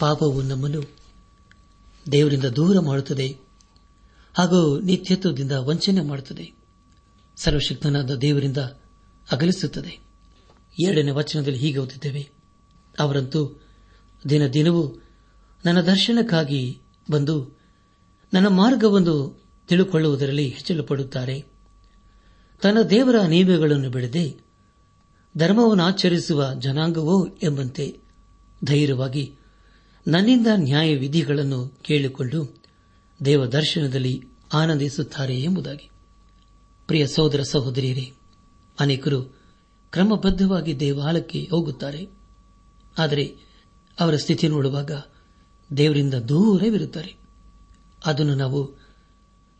ಪಾಪವು 0.00 0.42
ನಮ್ಮನ್ನು 0.42 0.82
ದೇವರಿಂದ 2.12 2.44
ದೂರ 2.44 2.80
ಮಾಡುತ್ತದೆ 2.80 3.38
ಹಾಗೂ 4.38 4.80
ನಿತ್ಯತ್ವದಿಂದ 4.80 5.52
ವಂಚನೆ 5.52 6.00
ಮಾಡುತ್ತದೆ. 6.00 6.57
ಸರ್ವಶಕ್ತನಾದ 7.38 8.10
ದೇವರಿಂದ 8.10 8.56
ಅಗಲಿಸುತ್ತದೆ. 9.32 9.98
ಎರಡನೇ 10.82 11.10
ವಚನದಲ್ಲಿ 11.10 11.58
ಹೀಗೆ 11.58 11.78
ಓದಿದ್ದೇವೆ. 11.78 12.30
ಅವರಂತೂ 12.98 13.60
ದಿನ 14.28 14.46
ದಿನವೂ 14.46 15.02
ನನ್ನ 15.64 15.80
ದರ್ಶನಕ್ಕಾಗಿ 15.80 16.80
ಬಂದು 17.10 17.58
ನನ್ನ 18.34 18.46
ಮಾರ್ಗವನ್ನು 18.48 19.42
ತಿಳುಕೊಳ್ಳುವುದರಲ್ಲಿ 19.68 20.48
ಹೆಚ್ಚಲು 20.48 20.82
ಪಡುತ್ತಾರೆ 20.82 21.44
ತನ್ನ 22.62 22.82
ದೇವರ 22.82 23.26
ನಿಯಮಗಳನ್ನು 23.26 23.90
ಬಿಡದೆ 23.90 24.36
ಧರ್ಮವನ್ನು 25.38 25.84
ಆಚರಿಸುವ 25.84 26.54
ಜನಾಂಗವೋ 26.58 27.26
ಎಂಬಂತೆ 27.42 27.98
ಧೈರ್ಯವಾಗಿ 28.64 29.34
ನನ್ನಿಂದ 30.06 30.46
ನ್ಯಾಯ 30.54 30.96
ವಿಧಿಗಳನ್ನು 30.96 31.78
ಕೇಳಿಕೊಂಡು 31.82 32.62
ದೇವ 33.24 33.46
ದರ್ಶನದಲ್ಲಿ 33.46 34.24
ಆನಂದಿಸುತ್ತಾರೆ 34.52 35.42
ಎಂಬುದಾಗಿ. 35.42 35.90
ಪ್ರಿಯ 36.88 37.06
ಸಹೋದರ 37.06 37.42
ಸಹೋದರಿಯರೇ, 37.42 38.12
ಅನೇಕರು 38.80 39.22
ಕ್ರಮಬದ್ಧವಾಗಿ 39.90 40.80
ದೇವಾಲಯಕ್ಕೆ 40.80 41.48
ಹೋಗುತ್ತಾರೆ. 41.50 42.08
ಆದರೆ 42.98 43.36
ಅವರ 44.00 44.16
ಸ್ಥಿತಿ 44.16 44.48
ನೋಡುವಾಗ 44.48 44.90
ದೇವರಿಂದ 45.76 46.14
ದೂರವಿರುತ್ತಾರೆ. 46.14 47.16
ಅದನ್ನು 48.06 48.34
ನಾವು 48.34 48.74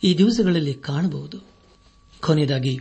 ಈ 0.02 0.18
ದಿವಸಗಳಲ್ಲಿ 0.18 0.74
ಕಾಣಬಹುದು. 0.74 1.38
ಕೊನೆಯದಾಗಿ 2.20 2.80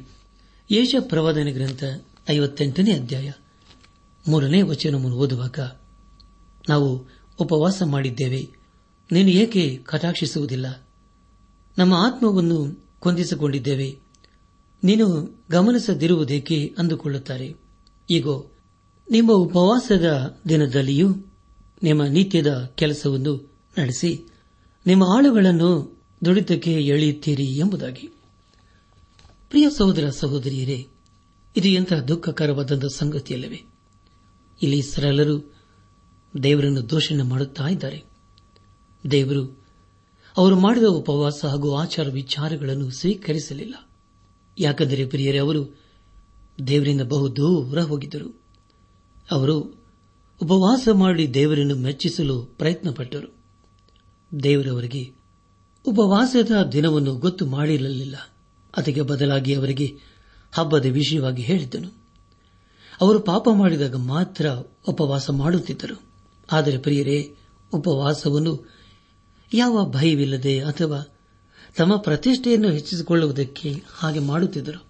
ಯೇಷ 0.71 0.95
ಪ್ರವಾದನೆ 0.99 1.51
ಗ್ರಂಥ 1.51 1.83
ಐವತ್ತೆಂಟನೇ 2.29 2.93
ಅಧ್ಯಾಯ 2.93 3.31
ಮೂರನೇ 4.27 4.61
ವಚನವನ್ನು 4.61 5.17
ಓದುವಾಗ 5.17 5.59
ನಾವು 6.69 7.07
ಉಪವಾಸ 7.39 7.83
ಮಾಡಿದ್ದೇವೆ. 7.83 8.49
ನೀನು 9.11 9.29
ಏಕೆ 9.29 9.77
ಕಟಾಕ್ಷಿಸುವುದಿಲ್ಲ? 9.83 10.87
ನಮ್ಮ 11.77 11.93
ಆತ್ಮವನ್ನು 11.93 12.85
ಕೊಂದಿಸಿಕೊಂಡಿದ್ದೇವೆ. 12.99 14.06
ನೀನು 14.83 15.35
ಗಮನಿಸದಿರುವುದೇಕೆ 15.51 16.75
ಅಂದುಕೊಳ್ಳುತ್ತಾರೆ. 16.77 17.55
ಈಗ, 18.09 18.25
ನಿಮ್ಮ 19.11 19.31
ಉಪವಾಸದ 19.31 20.37
ದಿನದಲ್ಲಿಯೂ 20.49 21.15
ನಿಮ್ಮ 21.83 22.03
ನಿತ್ಯದ 22.03 22.71
ಕೆಲಸವನ್ನು 22.75 23.51
ನಡೆಸಿ, 23.79 24.25
ನಿಮ್ಮ 24.87 25.03
ಆಳುಗಳನ್ನು 25.03 26.01
ದುಡಿತಕ್ಕೆ 26.25 26.71
ಎಳೆಯುತ್ತೀರಿ 26.71 27.45
ಎಂಬುದಾಗಿ. 27.45 28.07
ಪ್ರಿಯ 29.49 29.69
ಸಹೋದರ 29.69 30.09
ಸಹೋದರಿಯರೇ, 30.09 30.87
ಇದು 31.57 31.67
ಎಂತಹ 31.67 31.99
ದುಃಖಕರವಾದಂಥ 31.99 32.85
ಸಂಗತಿಯಲ್ಲವೇ. 32.95 33.61
ಇಲ್ಲಿ 34.61 34.81
ಸರಳರು 34.81 35.55
ದೇವರನ್ನು 36.43 36.89
ದೋಷಣೆ 36.89 37.23
ಮಾಡುತ್ತಿದ್ದಾರೆ 37.23 38.03
ದೇವರು 39.11 39.67
ಅವರು 40.37 40.59
ಮಾಡಿದ 40.59 40.83
ಉಪವಾಸ 40.83 41.45
ಹಾಗೂ 41.45 41.75
ಆಚಾರ 41.75 42.09
ವಿಚಾರಗಳನ್ನು 42.09 42.91
ಸ್ವೀಕರಿಸಲಿಲ್ಲ. 42.91 43.86
ಯಾಕೆಂದರೆ 44.57 45.05
ಪ್ರಿಯರೇ, 45.05 45.37
ಅವರು 45.37 45.79
ದೇವರಿಂದ 46.67 47.01
ಬಹು 47.01 47.35
ದೂರ 47.35 47.81
ಹೋಗಿದ್ದರು. 47.81 48.41
ಅವರು 49.31 49.59
ಉಪವಾಸ 50.41 50.87
ಮಾಡಿ 50.93 51.33
ದೇವರನ್ನು 51.33 51.75
ಮೆಚ್ಚಿಸಲು 51.75 52.41
ಪ್ರಯತ್ನಪಟ್ಟರು. 52.41 53.35
ದೇವರವರಿಗೆ 54.43 55.11
ಉಪವಾಸದ 55.85 56.69
ದಿನವನ್ನು 56.71 57.15
ಗೊತ್ತು 57.15 57.45
ಮಾಡಿರಲಿಲ್ಲ. 57.45 58.15
ಅದಕ್ಕೆ 58.77 59.01
ಬದಲಾಗಿ 59.01 59.53
ಅವರಿಗೆ 59.53 59.97
ಹಬ್ಬದ 60.51 60.85
ವಿಷಯವಾಗಿ 60.85 61.41
ಹೇಳಿದ್ದನು. 61.41 61.97
ಅವರು 63.01 63.19
ಪಾಪ 63.19 63.47
ಮಾಡಿದಾಗ 63.53 63.95
ಮಾತ್ರ 63.95 64.49
ಉಪವಾಸ 64.87 65.29
ಮಾಡುತ್ತಿದ್ದರು. 65.29 66.01
ಆದರೆ 66.51 66.77
ಪ್ರಿಯರೇ, 66.77 67.35
ಉಪವಾಸವನ್ನು 67.73 68.71
ಯಾವ 69.53 69.89
ಭಯವಿಲ್ಲದೆ 69.89 70.59
ಅಥವಾ 70.59 71.16
ತಮ್ಮ 71.75 71.95
ಪ್ರತಿಷ್ಠೆಯನ್ನು 71.95 72.71
ಹೆಚ್ಚಿಸಿಕೊಳ್ಳುವುದಕ್ಕೆ 72.71 73.83
ಹಾಗೆ 73.89 74.19
ಮಾಡುತ್ತಿದ್ದರು. 74.19 74.85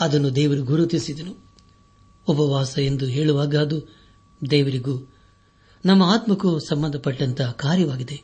ಅದನ್ನು 0.00 0.34
ದೇವರು 0.34 0.62
ಗುರುತಿಸಿದನು. 0.62 1.48
ಉಪವಾಸ 2.26 2.78
ಎಂದು 2.78 3.06
ಹೇಳುವಾಗ 3.06 3.56
ಅದು, 3.56 3.82
ದೇವರಿಗೂ 4.50 5.12
ನಮ್ಮ 5.86 6.02
ಆತ್ಮಕ್ಕೂ 6.02 6.58
ಸಂಬಂಧಪಟ್ಟಂತಹ 6.58 7.50
ಕಾರ್ಯವಾಗಿದೆ. 7.50 8.22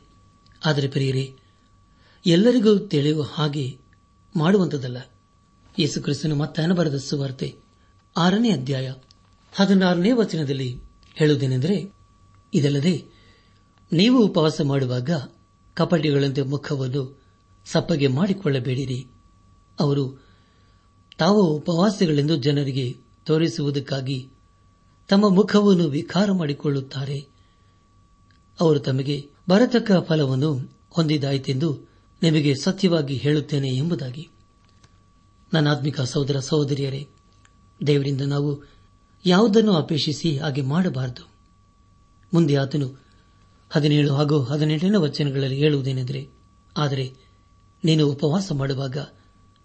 ಆದರೆ 0.65 0.87
ಪ್ರಿಯರೇ, 0.87 1.35
ಎಲ್ಲರಿಗೂ 2.25 2.77
ತಿಳಿಯುವ 2.77 3.21
ಹಾಗೆ 3.21 3.77
ಮಾಡುವಂತದಲ್ಲ 4.35 4.97
ಯೇಸು 5.79 6.01
ಕ್ರಿಸ್ತನು 6.01 6.35
ಮತ್ತೆ 6.35 6.75
ಬರೆದ 6.75 6.95
ಸುವಾರ್ತೆ, 6.95 7.55
ಆರನೇ 8.17 8.51
ಅಧ್ಯಾಯ 8.51 8.93
ಹದಿನಾರನೇ 9.55 10.11
ವಚನದಲ್ಲಿ 10.11 10.81
ಹೇಳುವುದೇನೆಂದರೆ, 11.15 11.93
ಇದಲ್ಲದೆ, 12.53 13.05
ನೀವು 13.93 14.25
ಉಪವಾಸ 14.25 14.61
ಮಾಡುವಾಗ 14.61 15.09
ಕಪಟಿಗಳಂತೆ 15.73 16.41
ಮುಖವನ್ನು 16.41 17.24
ಸಪ್ಪಗೆ 17.65 18.07
ಮಾಡಿಕೊಳ್ಳಬೇಡಿರಿ. 18.07 19.07
ಅವರು 19.79 20.25
ತಾವು 21.17 21.43
ಉಪವಾಸಿಗಳೆಂದು 21.43 22.35
ಜನರಿಗೆ 22.35 22.97
ತೋರಿಸುವುದಕ್ಕಾಗಿ 23.25 24.29
ತಮ್ಮ 25.09 25.29
ಮುಖವನ್ನು 25.29 25.87
ವಿಕಾರ 25.87 26.31
ಮಾಡಿಕೊಳ್ಳುತ್ತಾರೆ. 26.31 27.27
ಅವರು 28.59 28.79
ತಮಗೆ 28.79 29.29
ಬರತಕ್ಕ 29.49 29.91
ಫಲವನ್ನು 30.07 30.79
ಹೊಂದಿದಾಯಿತೆಂದು 30.89 31.79
ನಿಮಗೆ 32.23 32.53
ಸತ್ಯವಾಗಿ 32.63 33.15
ಹೇಳುತ್ತೇನೆ 33.17 33.69
ಎಂಬುದಾಗಿ. 33.69 34.29
ನನ್ನಾತ್ಮಿಕ 35.53 36.01
ಸಹೋದರ 36.01 36.39
ಸಹೋದರಿಯರೇ, 36.39 37.07
ದೇವರಿಂದ 37.87 38.21
ನಾವು 38.21 38.63
ಯಾವುದನ್ನು 39.25 39.73
ಅಪೇಕ್ಷಿಸಿ 39.73 40.37
ಹಾಗೆ 40.37 40.61
ಮಾಡಬಾರದು. 40.61 41.29
ಮುಂದೆ 42.33 42.55
ಆತನು 42.55 43.03
ಹದಿನೇಳು 43.69 44.13
ಹಾಗೂ 44.13 44.41
ಹದಿನೆಂಟನೇ 44.41 44.97
ವಚನಗಳಲ್ಲಿ 44.97 45.57
ಹೇಳುವುದೇನೆಂದರೆ, 45.57 46.29
ಆದರೆ 46.77 47.24
ನೀನು 47.85 48.11
ಉಪವಾಸ 48.11 48.51
ಮಾಡುವಾಗ 48.51 48.97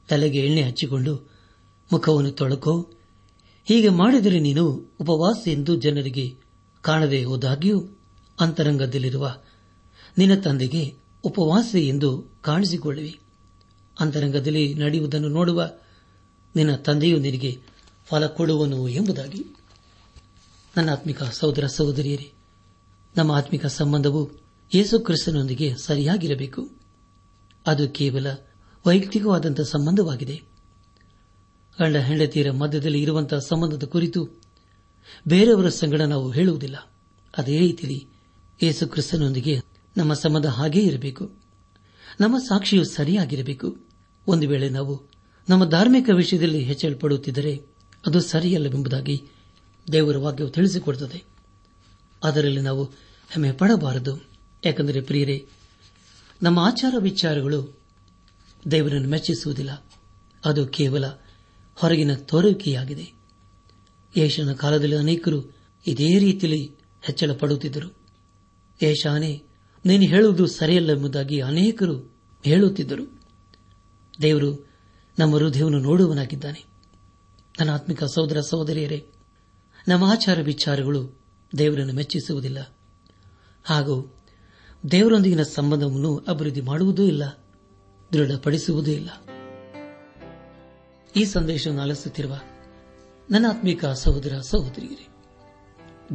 ತಲೆಗೆ 0.08 0.46
ಎಣ್ಣೆ 0.46 0.62
ಹಚ್ಚಿಕೊಂಡು 0.62 1.30
ಮುಖವನ್ನು 1.92 2.30
ತೊಳಕೋ. 2.30 2.90
ಹೀಗೆ 3.64 3.88
ಮಾಡಿದರೆ 3.88 4.40
ನೀನು 4.40 4.94
ಉಪವಾಸ 5.00 5.48
ಎಂದು 5.48 5.76
ಜನರಿಗೆ 5.76 6.36
ಕಾಣದೆ 6.82 7.24
ಹೋದಾಗ್ಯೂ 7.24 7.88
ಅಂತರಂಗದಲ್ಲಿರುವ 8.40 9.36
ನಿನ್ನ 10.18 10.40
ತಂದೆಗೆ 10.40 10.94
ಉಪವಾಸ 11.24 11.74
ಎಂದು 11.74 12.38
ಕಾಣಿಸಿಕೊಳ್ಳುವಿ. 12.42 13.20
ಅಂತರಂಗದಲ್ಲಿ 14.00 14.74
ನಡೆಯುವುದನ್ನು 14.74 15.28
ನೋಡುವ 15.28 15.70
ನಿನ್ನ 16.56 16.76
ತಂದೆಯು 16.76 17.18
ನಿನಗೆ 17.18 17.58
ಫಲ 18.06 18.26
ಕೊಡುವನು 18.26 18.88
ಎಂಬುದಾಗಿ. 18.88 19.44
ನನ್ನ 20.76 20.92
ಆತ್ಮಿಕ 20.92 21.22
ಸಹೋದರ 21.22 21.66
ಸಹೋದರಿಯರೇ, 21.66 22.32
ನಮ್ಮ 23.16 23.32
ಆತ್ಮಿಕ 23.32 23.66
ಸಂಬಂಧವು 23.66 24.30
ಯೇಸು 24.74 25.00
ಕ್ರಿಸ್ತನೊಂದಿಗೆ 25.00 25.74
ಸರಿಯಾಗಿರಬೇಕು. 25.76 26.79
ಅದು 27.66 27.88
ಕೇವಲ 27.88 28.26
ವೈಯಕ್ತಿಕವಾದಂತಹ 28.86 29.62
ಸಂಬಂಧವಾಗಿದೆ. 29.62 30.42
ಗಂಡ 31.80 31.96
ಹೆಂಡತಿಯರ 31.96 32.50
ಮಧ್ಯದಲ್ಲಿ 32.50 33.02
ಇರುವಂತಹ 33.02 33.38
ಸಂಬಂಧದ 33.38 33.84
ಕುರಿತು 33.86 34.28
ಬೇರೆಯವರ 35.28 35.68
ಸಂಗಡ 35.68 36.00
ನಾವು 36.00 36.30
ಹೇಳುವುದಿಲ್ಲ. 36.30 36.92
ಅದೇ 37.38 37.58
ರೀತಿಯಲ್ಲಿ 37.58 38.06
ಯೇಸು 38.62 38.88
ಕ್ರಿಸ್ತನೊಂದಿಗೆ 38.88 39.60
ನಮ್ಮ 39.96 40.14
ಸಂಬಂಧ 40.14 40.46
ಹಾಗೇ 40.46 40.80
ಇರಬೇಕು. 40.80 41.32
ನಮ್ಮ 42.20 42.38
ಸಾಕ್ಷಿಯು 42.38 42.84
ಸರಿಯಾಗಿರಬೇಕು. 42.84 43.76
ಒಂದು 44.26 44.48
ವೇಳೆ 44.48 44.68
ನಾವು 44.68 45.02
ನಮ್ಮ 45.48 45.64
ಧಾರ್ಮಿಕ 45.64 46.10
ವಿಷಯದಲ್ಲಿ 46.14 46.62
ಹೆಚ್ಚಳಪಡುತ್ತಿದ್ದರೆ 46.62 47.62
ಅದು 48.06 48.20
ಸರಿಯಲ್ಲವೆಂಬುದಾಗಿ 48.20 49.22
ದೇವರ 49.92 50.16
ವಾಕ್ಯವು 50.16 50.50
ತಿಳಿಸಿಕೊಡುತ್ತದೆ. 50.50 51.24
ಅದರಲ್ಲಿ 52.24 52.60
ನಾವು 52.60 52.84
ಹೆಮ್ಮೆ 53.30 53.52
ಪಡಬಾರದು. 53.52 54.24
ಯಾಕೆಂದರೆ 54.64 55.00
ಪ್ರಿಯರೇ 55.00 55.48
ನಮ್ಮ 56.42 56.58
ಆಚಾರ 56.58 56.94
ವಿಚಾರಗಳು 56.98 57.80
ದೇವರನ್ನು 58.70 59.08
ಮೆಚ್ಚಿಸುವುದಿಲ್ಲ. 59.08 59.86
ಅದು 60.44 60.66
ಕೇವಲ 60.66 61.06
ಹೊರಗಿನ 61.74 62.14
ತೋರುವಿಕೆಯಾಗಿದೆ. 62.14 63.12
ಯೇಷನ 64.16 64.52
ಕಾಲದಲ್ಲಿ 64.52 64.96
ಅನೇಕರು 64.96 65.56
ಇದೇ 65.86 66.18
ರೀತಿಯಲ್ಲಿ 66.18 66.74
ಹೆಚ್ಚಳ 67.02 67.32
ಪಡುತ್ತಿದ್ದರು. 67.32 67.96
ಯೇಷಾನೇ 68.82 69.42
ನೀನು 69.86 70.02
ಹೇಳುವುದು 70.02 70.46
ಸರಿಯಲ್ಲ 70.46 70.92
ಎಂಬುದಾಗಿ 70.92 71.40
ಅನೇಕರು 71.40 72.16
ಹೇಳುತ್ತಿದ್ದರು. 72.44 73.22
ದೇವರು 74.22 74.68
ನಮ್ಮ 75.18 75.36
ಹೃದಯವನ್ನು 75.36 75.78
ನೋಡುವನಾಗಿದ್ದಾನೆ 75.78 76.64
ನನ್ನ 77.60 77.70
ಆತ್ಮಿಕ 77.70 78.04
ಸಹೋದರ 78.04 78.40
ಸಹೋದರಿಯರೇ, 78.40 79.06
ನಮ್ಮ 79.88 80.04
ಆಚಾರ 80.04 80.38
ವಿಚಾರಗಳು 80.42 81.20
ದೇವರನ್ನು 81.58 81.92
ಮೆಚ್ಚಿಸುವುದಿಲ್ಲ. 81.92 82.76
ಹಾಗೂ 83.64 84.19
ದೇವರೊಂದಿಗಿನ 84.90 85.42
ಸಂಬಂಧವನ್ನು 85.42 86.16
ಅಭಿವೃದ್ಧಿ 86.16 86.60
ಮಾಡುವುದೂ 86.60 87.04
ಇಲ್ಲ, 87.04 87.38
ದೃಢಪಡಿಸುವುದೂ 88.12 88.90
ಇಲ್ಲ. 88.90 89.10
ಈ 91.16 91.24
ಸಂದೇಶವನ್ನು 91.24 91.82
ಆಲಿಸುತ್ತಿರುವ 91.82 92.40
ನನ್ನ 93.30 93.46
ಆತ್ಮಿಕ 93.48 93.84
ಸಹೋದರ 93.84 94.38
ಸಹೋದರಿಯರೇ, 94.48 95.06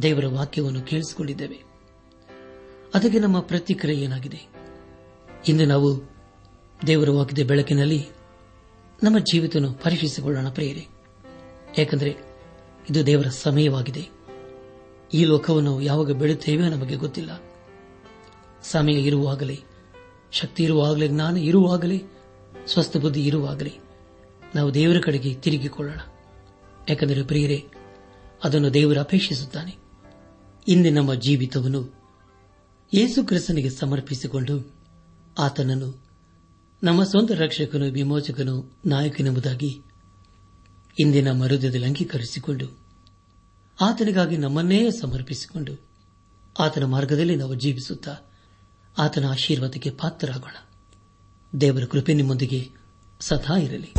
ದೇವರ 0.02 0.26
ವಾಕ್ಯವನ್ನು 0.26 0.82
ಕೇಳಿಸಿಕೊಂಡಿದ್ದೇವೆ. 0.82 1.62
ಅದಕ್ಕೆ 2.94 3.18
ನಮ್ಮ 3.18 3.40
ಪ್ರತಿಕ್ರಿಯೆ 3.40 4.04
ಏನಾಗಿದೆ? 4.04 4.46
ಇಂದು 5.48 5.66
ನಾವು 5.66 6.16
ದೇವರ 6.86 7.10
ವಾಕ್ಯದ 7.10 7.46
ಬೆಳಕಿನಲ್ಲಿ 7.46 8.06
ನಮ್ಮ 9.02 9.18
ಜೀವಿತವನ್ನು 9.18 9.72
ಪರೀಕ್ಷಿಸಿಕೊಳ್ಳೋಣ 9.72 10.48
ಪ್ರೇರೆ 10.48 10.88
ಏಕೆಂದರೆ 11.78 12.16
ಇದು 12.90 13.06
ದೇವರ 13.06 13.26
ಸಮಯವಾಗಿದೆ. 13.28 14.08
ಈ 15.14 15.24
ಲೋಕವನ್ನು 15.24 15.80
ಯಾವಾಗ 15.80 16.12
ಬೆಳುತ್ತೇವೆ 16.12 16.68
ನಮಗೆ 16.68 16.96
ಗೊತ್ತಿಲ್ಲ. 16.96 17.55
ಸಮಯ 18.62 18.92
ಇರುವಾಗಲೇ, 18.92 19.58
ಶಕ್ತಿ 20.32 20.62
ಇರುವಾಗಲೇ, 20.62 21.08
ಜ್ಞಾನ 21.08 21.36
ಇರುವಾಗಲೇ, 21.36 22.02
ಸ್ವಸ್ಥ 22.66 22.96
ಬುದ್ಧಿ 22.96 23.24
ಇರುವಾಗಲೇ 23.24 23.72
ನಾವು 24.54 24.74
ದೇವರ 24.74 25.00
ಕಡೆಗೆ 25.00 25.34
ತಿರುಗಿಕೊಳ್ಳೋಣ. 25.34 25.98
ಯಾಕೆಂದರೆ 26.88 27.22
ಪ್ರಿಯರೇ, 27.22 27.64
ಅದನ್ನು 28.44 28.74
ದೇವರು 28.74 29.00
ಅಪೇಕ್ಷಿಸುತ್ತಾನೆ. 29.00 29.86
ಇಂದೆ 30.68 30.90
ನಮ್ಮ 30.90 31.14
ಜೀವಿತವನ್ನು 31.14 31.96
ಯೇಸು 32.94 33.26
ಕ್ರಿಸ್ತನಿಗೆ 33.26 33.70
ಸಮರ್ಪಿಸಿಕೊಂಡು 33.70 34.74
ಆತನನ್ನು 35.38 36.04
ನಮ್ಮ 36.82 37.04
ಸ್ವಂತ 37.04 37.32
ರಕ್ಷಕನು 37.32 37.84
ವಿಮೋಚಕನು 37.84 38.80
ನಾಯಕನೆಂಬುದಾಗಿ 38.86 39.82
ಇಂದಿನ 40.98 41.32
ಹೃದಯದಲ್ಲಿ 41.32 41.86
ಅಂಗೀಕರಿಸಿಕೊಂಡು 41.86 42.86
ಆತನಿಗಾಗಿ 43.80 44.36
ನಮ್ಮನ್ನೇ 44.36 44.90
ಸಮರ್ಪಿಸಿಕೊಂಡು 44.90 45.88
ಆತನ 46.58 46.84
ಮಾರ್ಗದಲ್ಲಿ 46.84 47.36
ನಾವು 47.36 47.54
ಜೀವಿಸುತ್ತಾ 47.54 48.16
ಆತನ 48.98 49.24
ಆಶೀರ್ವಾದಕ್ಕೆ 49.30 49.90
ಪಾತ್ರರಾಗೋಣ. 49.90 50.56
ದೇವರ 51.60 51.84
ಕೃಪೆ 51.84 52.14
ನಿಮ್ಮೊಂದಿಗೆ 52.14 52.70
ಸದಾ 53.20 53.56
ಇರಲಿ. 53.56 53.92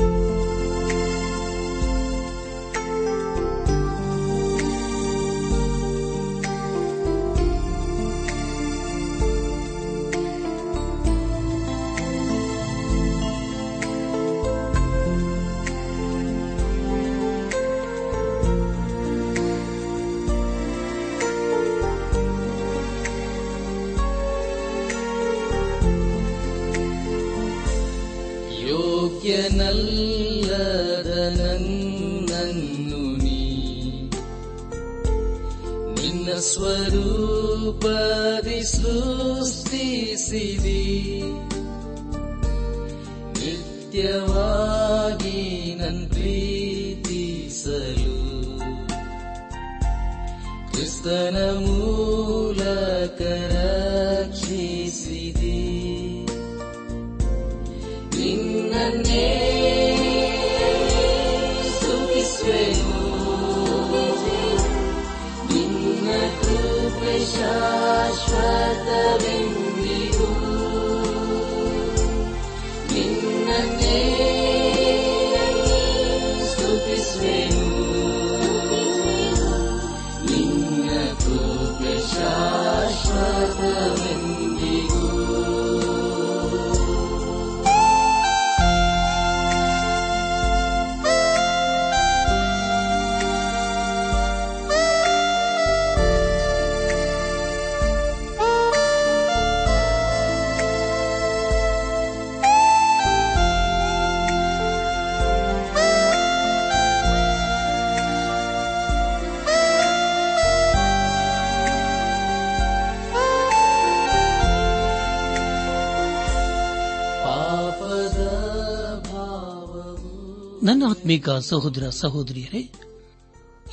ಆತ್ಮೀಕ 121.08 121.30
ಸಹೋದರ 121.30 121.89
ಸಹೋದರಿಯರೇ, 121.89 122.72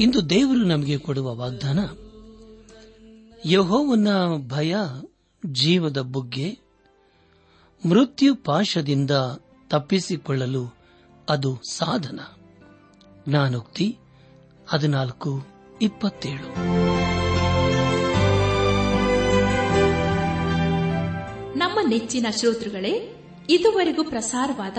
ಇಂದು 0.00 0.30
ದೇವರು 0.30 0.64
ನಮಗೆ 0.64 0.98
ಕೊಡುವ 0.98 1.34
ವಾಗ್ದಾನ, 1.34 1.78
ಯಹೋವನ 3.44 4.08
ಭಯ 4.48 4.76
ಜೀವದ 5.46 5.98
ಬುಗ್ಗೆ, 5.98 6.58
ಮೃತ್ಯು 7.88 8.34
ಪಾಶದಿಂದ 8.34 9.10
ತಪ್ಪಿಸಿಕೊಳ್ಳಲು 9.70 10.74
ಅದು 11.28 11.60
ಸಾಧನ. 11.70 12.20
ಜ್ಞಾನೋಕ್ತಿ 13.28 13.98
ಹದಿನಾಲ್ಕು 14.68 15.46
ಇಪ್ಪತ್ತೇಳು. 15.82 16.48
ನಮ್ಮ 21.58 21.78
ನೆಚ್ಚಿನ 21.88 22.26
ಶ್ರೋತೃಗಳೇ, 22.36 23.16
ಇದುವರೆಗೂ 23.50 24.04
ಪ್ರಸಾರವಾದ 24.04 24.78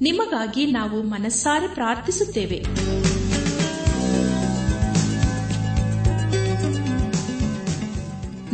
ನಿಮಗಾಗಿ 0.00 0.66
ನಾವು 0.66 1.02
ಮನಸ್ಸಾರೆ 1.02 1.68
ಪ್ರಾರ್ಥಿಸುತ್ತೇವೆ. 1.68 2.62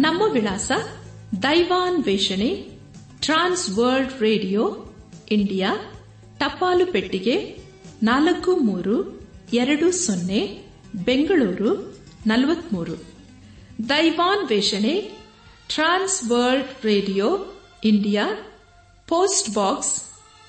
ನಮ್ಮ 0.00 0.22
ವಿಳಾಸ 0.32 0.72
ದೈವಾನ್ 1.42 2.04
ವೇಷಣೆ 2.04 2.68
ಟ್ರಾನ್ಸ್ 3.20 3.70
ವರ್ಲ್ಡ್ 3.70 4.20
ರೇಡಿಯೋ, 4.20 4.76
ಇಂಡಿಯಾ, 5.30 5.76
ಟಪಾಲು 6.38 6.87
ಪೆಟ್ಟಿಗೆ, 6.87 7.59
ನಾಲ್ಕು 8.02 8.56
ಮೂರು, 8.56 9.28
ಎರಡು 9.52 9.92
ಸೊನ್ನೆ, 9.92 10.62
ಬೆಂಗಳೂರು, 11.04 11.98
ನಲವತ್ಮೂರು. 12.26 13.04
ದೈವಾನ್ 13.88 14.48
ವೇಷಣೆ 14.48 15.00
trans 15.68 16.30
world 16.30 16.85
radio, 16.85 17.38
India, 17.85 18.28
post 19.09 19.54
box 19.54 20.06